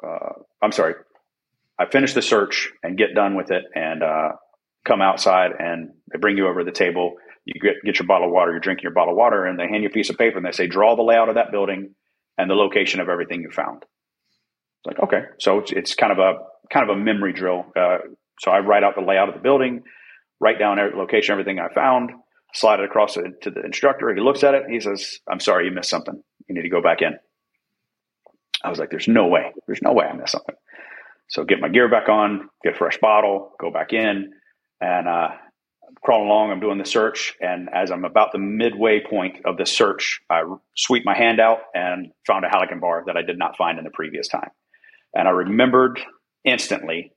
[0.03, 0.95] uh, I'm sorry,
[1.77, 4.29] I finish the search and get done with it, and uh,
[4.85, 7.15] come outside, and they bring you over to the table
[7.53, 9.67] you get, get your bottle of water, you're drinking your bottle of water, and they
[9.67, 11.95] hand you a piece of paper and they say, draw the layout of that building
[12.37, 13.83] and the location of everything you found.
[13.83, 15.23] It's like, okay.
[15.39, 16.33] So it's, it's kind of a,
[16.71, 17.65] kind of a memory drill.
[17.75, 17.97] Uh,
[18.39, 19.83] so I write out the layout of the building,
[20.39, 22.11] write down every location, everything I found,
[22.53, 24.13] slide it across to, to the instructor.
[24.13, 24.63] He looks at it.
[24.69, 26.21] He says, I'm sorry, you missed something.
[26.47, 27.13] You need to go back in.
[28.63, 29.53] I was like, there's no way.
[29.67, 30.55] There's no way I missed something.
[31.29, 34.33] So get my gear back on, get a fresh bottle, go back in,
[34.81, 35.29] and uh,
[36.01, 36.51] crawling along.
[36.51, 40.41] I'm doing the search, and as I'm about the midway point of the search, I
[40.75, 43.83] sweep my hand out and found a Halligan bar that I did not find in
[43.83, 44.49] the previous time.
[45.13, 45.99] And I remembered
[46.43, 47.11] instantly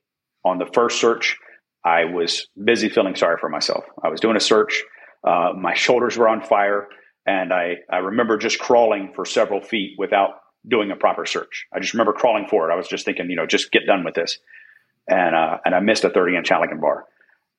[0.44, 1.36] on the first search,
[1.84, 3.84] I was busy feeling sorry for myself.
[4.02, 4.82] I was doing a search,
[5.24, 6.88] uh, my shoulders were on fire,
[7.26, 10.30] and I, I remember just crawling for several feet without
[10.68, 11.66] doing a proper search.
[11.72, 12.72] I just remember crawling forward.
[12.72, 14.38] I was just thinking, you know, just get done with this.
[15.08, 17.04] And, uh, and I missed a 30 inch Halligan bar.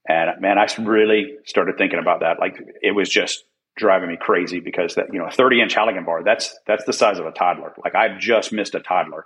[0.08, 2.40] And man, I really started thinking about that.
[2.40, 3.46] Like it was just
[3.76, 6.94] driving me crazy because that you know a 30 inch Halligan bar that's that's the
[6.94, 7.74] size of a toddler.
[7.84, 9.26] Like I just missed a toddler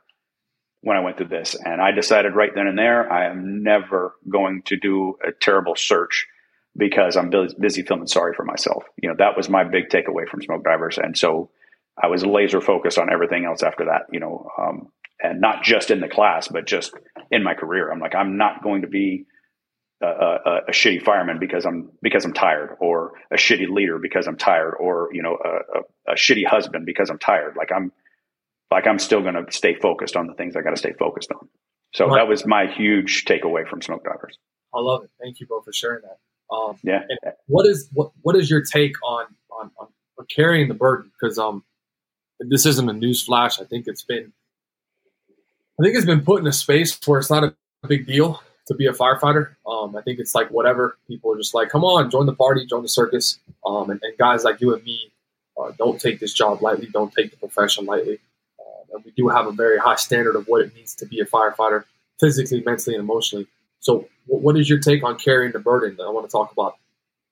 [0.81, 4.15] when I went through this, and I decided right then and there I am never
[4.29, 6.27] going to do a terrible search
[6.78, 8.84] because I'm busy feeling sorry for myself.
[9.01, 11.49] You know that was my big takeaway from smoke divers, and so
[12.01, 14.03] I was laser focused on everything else after that.
[14.11, 14.89] You know, um,
[15.21, 16.93] and not just in the class, but just
[17.32, 17.91] in my career.
[17.91, 19.25] I'm like I'm not going to be
[20.01, 24.28] a, a, a, shitty fireman because I'm because I'm tired, or a shitty leader because
[24.28, 27.55] I'm tired, or you know a, a shitty husband because I'm tired.
[27.57, 27.91] Like I'm
[28.69, 31.32] like I'm still going to stay focused on the things I got to stay focused
[31.32, 31.47] on.
[31.93, 32.19] So right.
[32.19, 34.38] that was my huge takeaway from smoke divers.
[34.75, 35.09] I love it.
[35.19, 36.17] Thank you both for sharing that.
[36.52, 37.04] Um, yeah.
[37.48, 39.88] What is what what is your take on on, on,
[40.18, 41.12] on carrying the burden?
[41.20, 41.64] Because um,
[42.39, 43.60] this isn't a news flash.
[43.60, 44.32] I think it's been
[45.80, 47.54] I think it's been put in a space where it's not a
[47.88, 49.56] big deal to be a firefighter.
[49.66, 52.66] Um, I think it's like whatever people are just like, come on, join the party,
[52.66, 53.39] join the circus.
[53.66, 55.12] Um, and, and, guys like you and me
[55.58, 58.20] uh, don't take this job lightly, don't take the profession lightly.
[58.60, 61.20] Uh, and we do have a very high standard of what it means to be
[61.20, 61.86] a firefighter,
[62.20, 63.48] physically, mentally, and emotionally.
[63.80, 65.97] So, what is your take on carrying the burden?
[66.01, 66.75] I want to talk about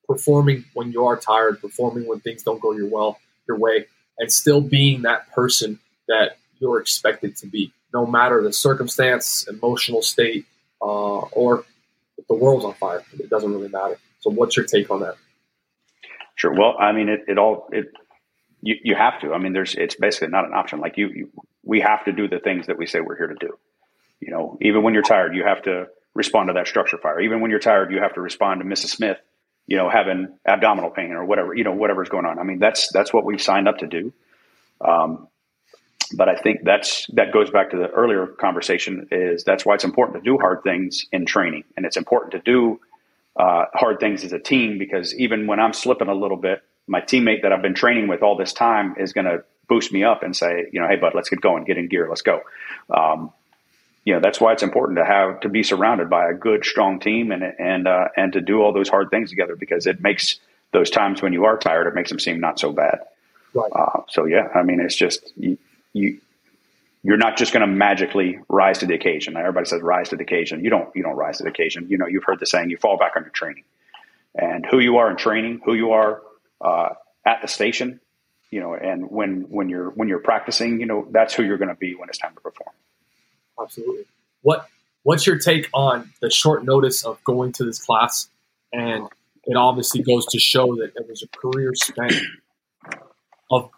[0.07, 3.85] performing when you are tired, performing when things don't go your well, your way,
[4.19, 10.01] and still being that person that you're expected to be, no matter the circumstance, emotional
[10.01, 10.45] state,
[10.81, 11.65] uh, or
[12.27, 13.03] the world's on fire.
[13.19, 13.97] It doesn't really matter.
[14.19, 15.15] So, what's your take on that?
[16.35, 16.53] Sure.
[16.53, 17.87] Well, I mean, it, it all it
[18.61, 19.33] you, you have to.
[19.33, 20.79] I mean, there's it's basically not an option.
[20.79, 21.29] Like you, you,
[21.63, 23.57] we have to do the things that we say we're here to do.
[24.19, 25.85] You know, even when you're tired, you have to
[26.15, 27.19] respond to that structure fire.
[27.19, 28.87] Even when you're tired, you have to respond to Mrs.
[28.87, 29.17] Smith.
[29.67, 31.53] You know, having abdominal pain or whatever.
[31.53, 32.39] You know, whatever's going on.
[32.39, 34.13] I mean, that's that's what we've signed up to do.
[34.79, 35.27] Um,
[36.13, 39.07] but I think that's that goes back to the earlier conversation.
[39.11, 42.39] Is that's why it's important to do hard things in training, and it's important to
[42.39, 42.79] do
[43.35, 47.01] uh, hard things as a team because even when I'm slipping a little bit, my
[47.01, 50.23] teammate that I've been training with all this time is going to boost me up
[50.23, 52.41] and say, you know, hey, bud, let's get going, get in gear, let's go.
[52.89, 53.33] Um,
[54.05, 56.99] you know, that's why it's important to have to be surrounded by a good, strong
[56.99, 60.39] team and and uh, and to do all those hard things together because it makes
[60.71, 62.99] those times when you are tired, it makes them seem not so bad.
[63.53, 63.71] Right.
[63.73, 65.57] Uh, so yeah, I mean, it's just you,
[65.93, 66.19] you
[67.01, 69.37] you're not just going to magically rise to the occasion.
[69.37, 70.63] Everybody says rise to the occasion.
[70.63, 70.95] You don't.
[70.95, 71.87] You don't rise to the occasion.
[71.89, 73.63] You know, you've heard the saying: you fall back on your training,
[74.35, 76.21] and who you are in training, who you are
[76.61, 76.89] uh,
[77.25, 77.99] at the station.
[78.51, 81.69] You know, and when when you're when you're practicing, you know, that's who you're going
[81.69, 82.75] to be when it's time to perform.
[83.61, 84.05] Absolutely.
[84.41, 84.67] What
[85.03, 88.27] What's your take on the short notice of going to this class?
[88.73, 89.07] And
[89.43, 92.13] it obviously goes to show that it was a career spent
[93.51, 93.69] of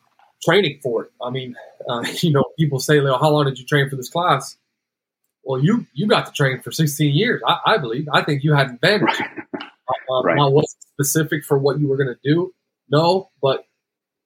[0.41, 1.11] training for it.
[1.21, 1.55] I mean,
[1.89, 4.57] uh, you know, people say, "How long did you train for this class?"
[5.43, 8.07] Well, you you got to train for 16 years, I, I believe.
[8.13, 9.21] I think you had an advantage.
[10.09, 10.35] Uh, right.
[10.37, 12.53] Now, was specific for what you were going to do?
[12.89, 13.65] No, but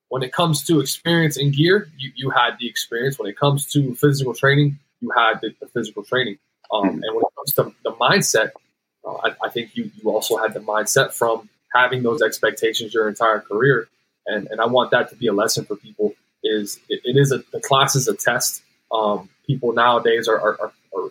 [0.09, 3.17] when it comes to experience in gear, you, you had the experience.
[3.17, 6.37] When it comes to physical training, you had the, the physical training.
[6.71, 7.03] Um, mm-hmm.
[7.03, 8.51] and when it comes to the mindset,
[9.05, 13.09] uh, I, I, think you, you also had the mindset from having those expectations your
[13.09, 13.89] entire career
[14.27, 16.13] and and I want that to be a lesson for people.
[16.43, 18.63] Is it, it is a the class is a test.
[18.91, 21.09] Um, people nowadays are, are, are, are,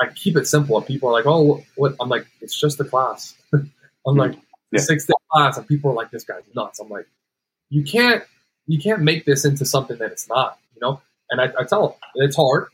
[0.00, 0.80] I keep it simple.
[0.80, 1.94] People are like, oh, what?
[2.00, 3.34] I'm like, it's just a class.
[3.52, 3.70] I'm
[4.06, 4.18] mm-hmm.
[4.18, 4.38] like,
[4.72, 4.80] yeah.
[4.80, 6.78] six day class, and people are like, this guy's nuts.
[6.80, 7.06] I'm like,
[7.70, 8.24] you can't
[8.66, 10.58] you can't make this into something that it's not.
[10.74, 12.68] You know, and I, I tell them it's hard,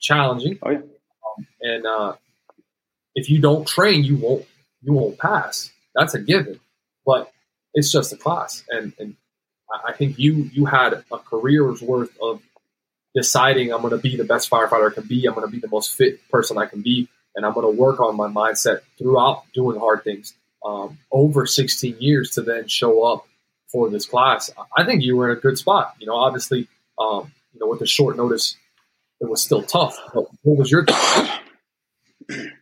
[0.00, 0.78] challenging, oh, yeah.
[0.78, 2.14] um, and uh,
[3.14, 4.46] if you don't train, you won't
[4.82, 5.70] you won't pass.
[5.94, 6.60] That's a given.
[7.04, 7.32] But
[7.74, 8.64] it's just a class.
[8.68, 9.16] And, and
[9.86, 12.42] I think you you had a career's worth of
[13.14, 15.26] deciding I'm going to be the best firefighter I can be.
[15.26, 17.80] I'm going to be the most fit person I can be, and I'm going to
[17.80, 20.34] work on my mindset throughout doing hard things.
[20.64, 23.26] Um, over 16 years to then show up
[23.68, 25.94] for this class, I think you were in a good spot.
[25.98, 26.68] You know, obviously,
[26.98, 28.56] um, you know, with the short notice,
[29.20, 29.98] it was still tough.
[30.14, 30.86] But what was your?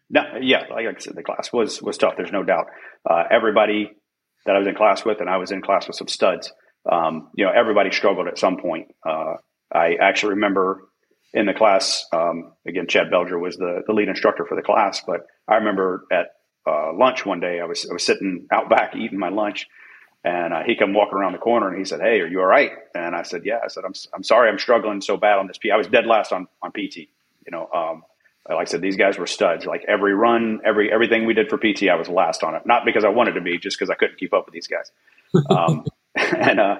[0.09, 2.15] No, yeah, like I said, the class was was tough.
[2.17, 2.67] There's no doubt.
[3.09, 3.91] Uh, everybody
[4.47, 6.53] that I was in class with, and I was in class with some studs.
[6.91, 8.93] Um, you know, everybody struggled at some point.
[9.05, 9.35] Uh,
[9.73, 10.89] I actually remember
[11.35, 15.03] in the class, um, again, Chad Belger was the, the lead instructor for the class,
[15.07, 16.29] but I remember at
[16.67, 19.67] uh, lunch one day, I was, I was sitting out back eating my lunch
[20.27, 22.47] and uh, he come walking around the corner and he said, Hey, are you all
[22.47, 22.73] right?
[22.97, 24.51] And I said, yeah, I said, I'm, I'm sorry.
[24.51, 25.71] I'm struggling so bad on this P.
[25.71, 28.03] I was dead last on, on PT, you know, um,
[28.49, 29.67] like I said, these guys were studs.
[29.67, 32.63] Like every run, every everything we did for PT, I was last on it.
[32.65, 34.91] Not because I wanted to be, just because I couldn't keep up with these guys.
[35.51, 36.77] Um, and uh,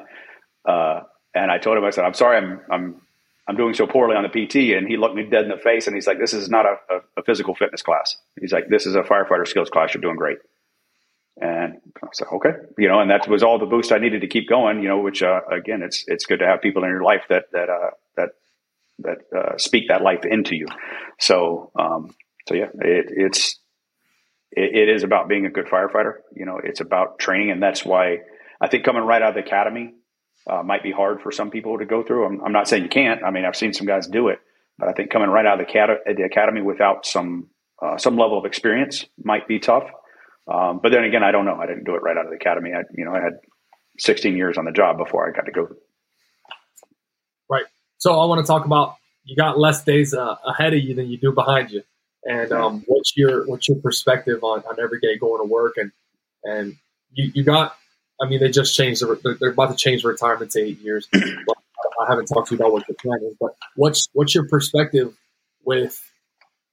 [0.65, 1.03] uh,
[1.35, 3.01] and I told him, I said, I'm sorry, I'm I'm
[3.49, 4.77] I'm doing so poorly on the PT.
[4.77, 6.77] And he looked me dead in the face, and he's like, This is not a,
[6.89, 8.17] a, a physical fitness class.
[8.41, 9.93] He's like, This is a firefighter skills class.
[9.93, 10.39] You're doing great.
[11.39, 14.27] And I said, okay, you know, and that was all the boost I needed to
[14.27, 17.03] keep going, you know, which, uh, again, it's, it's good to have people in your
[17.03, 18.29] life that, that, uh, that,
[19.01, 20.67] that, uh, speak that life into you.
[21.21, 22.15] So, um,
[22.49, 23.59] so yeah, it, it's,
[24.51, 26.15] it, it is about being a good firefighter.
[26.35, 27.51] You know, it's about training.
[27.51, 28.21] And that's why
[28.61, 29.93] I think coming right out of the academy,
[30.49, 32.25] uh, might be hard for some people to go through.
[32.25, 33.23] I'm, I'm, not saying you can't.
[33.25, 34.39] I mean, I've seen some guys do it,
[34.79, 37.49] but I think coming right out of the, the academy without some,
[37.83, 39.91] uh, some level of experience might be tough.
[40.53, 41.57] Um, but then again, I don't know.
[41.57, 42.73] I didn't do it right out of the academy.
[42.73, 43.39] I, you know, I had
[43.99, 45.69] 16 years on the job before I got to go.
[47.51, 47.65] Right.
[47.99, 51.09] So I want to talk about you got less days uh, ahead of you than
[51.09, 51.83] you do behind you,
[52.25, 55.91] and um, what's your what's your perspective on, on every day going to work and
[56.45, 56.77] and
[57.13, 57.77] you, you got.
[58.21, 59.03] I mean, they just changed.
[59.03, 61.07] The, they're about to change retirement to eight years.
[61.15, 65.15] I haven't talked to you about what your plan is, but what's what's your perspective
[65.65, 66.01] with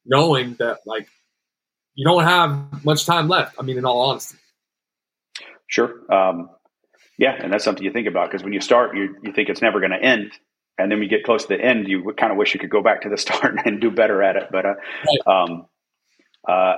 [0.05, 1.07] knowing that like
[1.95, 3.55] you don't have much time left.
[3.59, 4.37] I mean, in all honesty.
[5.67, 5.93] Sure.
[6.11, 6.49] Um,
[7.17, 9.61] yeah, and that's something you think about because when you start, you you think it's
[9.61, 10.31] never going to end,
[10.77, 12.69] and then when you get close to the end, you kind of wish you could
[12.69, 14.49] go back to the start and do better at it.
[14.51, 14.73] But uh,
[15.27, 15.43] right.
[15.43, 15.65] um,
[16.47, 16.75] uh,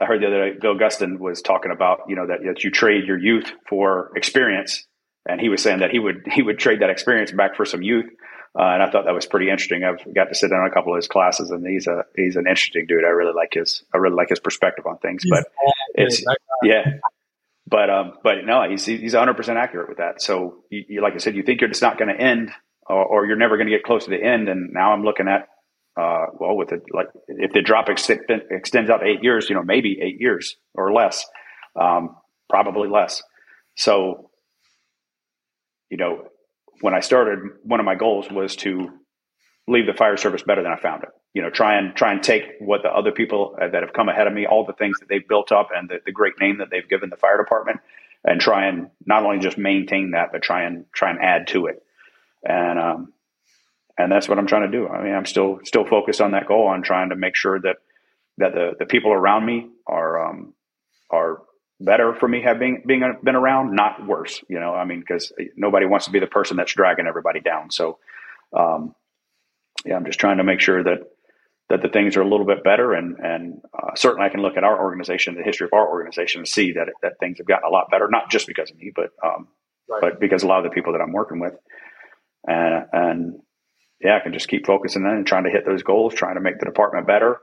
[0.00, 2.70] I heard the other day Bill Gustin was talking about you know that, that you
[2.70, 4.86] trade your youth for experience,
[5.28, 7.82] and he was saying that he would he would trade that experience back for some
[7.82, 8.06] youth.
[8.58, 9.82] Uh, and I thought that was pretty interesting.
[9.82, 12.36] I've got to sit down on a couple of his classes, and he's a he's
[12.36, 13.04] an interesting dude.
[13.04, 15.22] I really like his I really like his perspective on things.
[15.22, 15.46] He's but
[15.94, 16.22] it's
[16.62, 16.84] yeah,
[17.66, 20.20] but um, but no, he's he's 100 percent accurate with that.
[20.20, 22.50] So you, you, like I said, you think you're just not going to end,
[22.86, 24.50] or, or, you're never going to get close to the end.
[24.50, 25.48] And now I'm looking at
[25.96, 29.62] uh, well, with it like if the drop ex- extends out eight years, you know,
[29.62, 31.24] maybe eight years or less,
[31.80, 32.16] um,
[32.50, 33.22] probably less.
[33.76, 34.30] So
[35.88, 36.24] you know,
[36.80, 38.90] when I started, one of my goals was to
[39.68, 41.10] leave the fire service better than I found it.
[41.34, 44.08] You know, try and try and take what the other people uh, that have come
[44.08, 46.58] ahead of me, all the things that they've built up, and the, the great name
[46.58, 47.80] that they've given the fire department,
[48.24, 51.66] and try and not only just maintain that, but try and try and add to
[51.66, 51.82] it.
[52.42, 53.12] And um,
[53.96, 54.88] and that's what I'm trying to do.
[54.88, 57.76] I mean, I'm still still focused on that goal on trying to make sure that
[58.38, 60.54] that the the people around me are um,
[61.10, 61.42] are
[61.84, 64.42] better for me having being been around, not worse.
[64.48, 67.70] You know, I mean, because nobody wants to be the person that's dragging everybody down.
[67.70, 67.98] So,
[68.56, 68.94] um,
[69.84, 71.00] yeah, I'm just trying to make sure that
[71.68, 74.56] that the things are a little bit better, and and uh, certainly I can look
[74.56, 77.68] at our organization, the history of our organization, and see that that things have gotten
[77.68, 78.08] a lot better.
[78.10, 79.48] Not just because of me, but um,
[79.88, 80.00] right.
[80.00, 81.54] but because a lot of the people that I'm working with,
[82.46, 83.34] and and
[84.00, 86.40] yeah, I can just keep focusing on and trying to hit those goals, trying to
[86.40, 87.38] make the department better.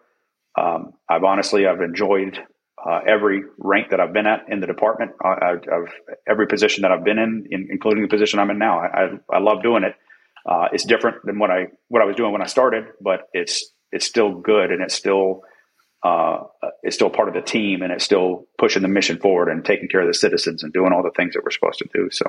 [0.57, 2.39] Um, I've honestly I've enjoyed
[2.85, 5.11] uh, every rank that I've been at in the department.
[5.23, 5.63] Have
[6.27, 8.79] every position that I've been in, in, including the position I'm in now.
[8.79, 9.95] I, I, I love doing it.
[10.45, 13.71] Uh, it's different than what I what I was doing when I started, but it's
[13.91, 15.43] it's still good and it's still
[16.03, 16.43] uh,
[16.81, 19.89] it's still part of the team and it's still pushing the mission forward and taking
[19.89, 22.09] care of the citizens and doing all the things that we're supposed to do.
[22.09, 22.25] So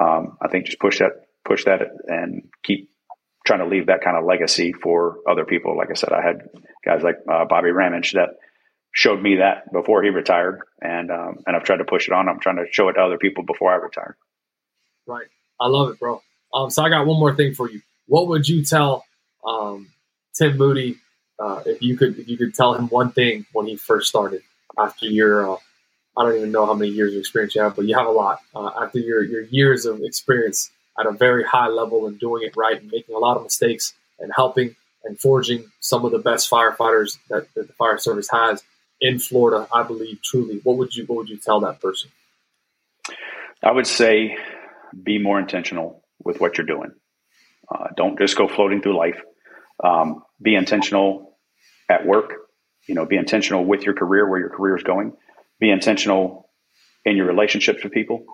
[0.00, 2.90] um, I think just push that push that and keep
[3.44, 5.76] trying to leave that kind of legacy for other people.
[5.76, 6.48] Like I said, I had
[6.84, 8.38] guys like uh, Bobby Ramage that
[8.94, 12.28] showed me that before he retired, and um, and I've tried to push it on.
[12.28, 14.16] I'm trying to show it to other people before I retire.
[15.06, 15.26] Right,
[15.60, 16.22] I love it, bro.
[16.54, 17.82] Um, so I got one more thing for you.
[18.06, 19.04] What would you tell
[19.46, 19.90] um,
[20.34, 20.96] Tim Moody
[21.38, 24.42] uh, if you could if you could tell him one thing when he first started
[24.78, 25.56] after your uh,
[26.16, 28.12] I don't even know how many years of experience you have, but you have a
[28.12, 28.38] lot.
[28.54, 32.56] Uh, after your your years of experience at a very high level and doing it
[32.56, 36.48] right and making a lot of mistakes and helping and forging some of the best
[36.48, 38.62] firefighters that, that the fire service has
[39.04, 40.60] in Florida, I believe truly.
[40.64, 42.10] What would you what would you tell that person?
[43.62, 44.36] I would say
[45.02, 46.92] be more intentional with what you're doing.
[47.72, 49.20] Uh, don't just go floating through life.
[49.82, 51.36] Um, be intentional
[51.88, 52.32] at work.
[52.86, 55.12] You know, be intentional with your career, where your career is going.
[55.60, 56.48] Be intentional
[57.04, 58.24] in your relationships with people.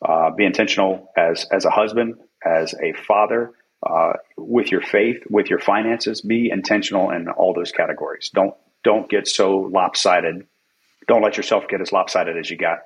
[0.00, 3.52] Uh, be intentional as as a husband, as a father,
[3.84, 6.20] uh, with your faith, with your finances.
[6.20, 8.30] Be intentional in all those categories.
[8.32, 8.54] Don't
[8.84, 10.46] don't get so lopsided.
[11.08, 12.78] Don't let yourself get as lopsided as you got,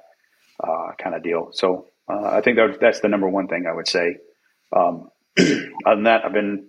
[0.62, 1.51] uh, kind of deal.
[1.53, 4.16] So uh, I think that, that's the number one thing I would say.
[4.74, 6.68] Um, other than that, I've been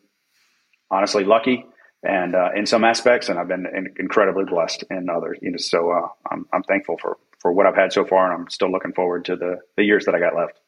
[0.92, 1.66] honestly lucky
[2.04, 5.38] and uh, in some aspects, and I've been incredibly blessed in others.
[5.42, 8.42] You know, so uh, I'm, I'm thankful for for what I've had so far, and
[8.42, 10.60] I'm still looking forward to the the years that I got left.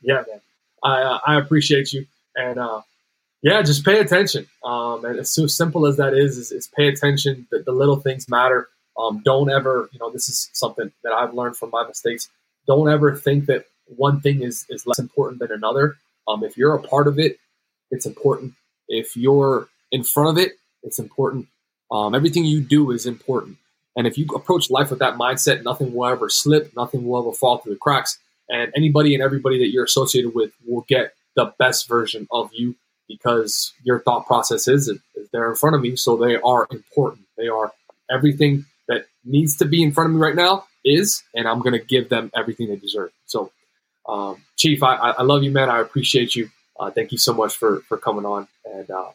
[0.00, 0.40] Yeah, man.
[0.82, 2.82] I uh, I appreciate you, and uh,
[3.44, 4.48] yeah, just pay attention.
[4.64, 7.46] Um, and it's so simple as that is, is, is pay attention.
[7.50, 8.68] That the little things matter.
[8.98, 12.30] Um, don't ever, you know, this is something that I've learned from my mistakes.
[12.66, 15.98] Don't ever think that one thing is, is less important than another.
[16.26, 17.38] Um, if you're a part of it,
[17.90, 18.54] it's important.
[18.88, 21.46] If you're in front of it, it's important.
[21.90, 23.58] Um, everything you do is important.
[23.94, 27.36] And if you approach life with that mindset, nothing will ever slip, nothing will ever
[27.36, 28.18] fall through the cracks.
[28.48, 32.74] And anybody and everybody that you're associated with will get the best version of you
[33.08, 34.90] because your thought process is,
[35.32, 35.96] they're in front of me.
[35.96, 37.26] So they are important.
[37.36, 37.72] They are
[38.10, 41.72] everything that needs to be in front of me right now is, and I'm going
[41.72, 43.10] to give them everything they deserve.
[43.26, 43.50] So,
[44.06, 45.70] um, Chief, I, I love you, man.
[45.70, 46.50] I appreciate you.
[46.78, 48.48] Uh, thank you so much for, for coming on.
[48.64, 49.10] And uh,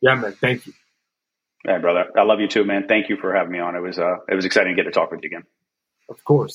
[0.00, 0.72] yeah, man, thank you.
[1.64, 2.10] Hey, brother.
[2.16, 2.86] I love you too, man.
[2.86, 3.74] Thank you for having me on.
[3.74, 5.44] It was uh, it was exciting to get to talk with you again.
[6.10, 6.52] Of course.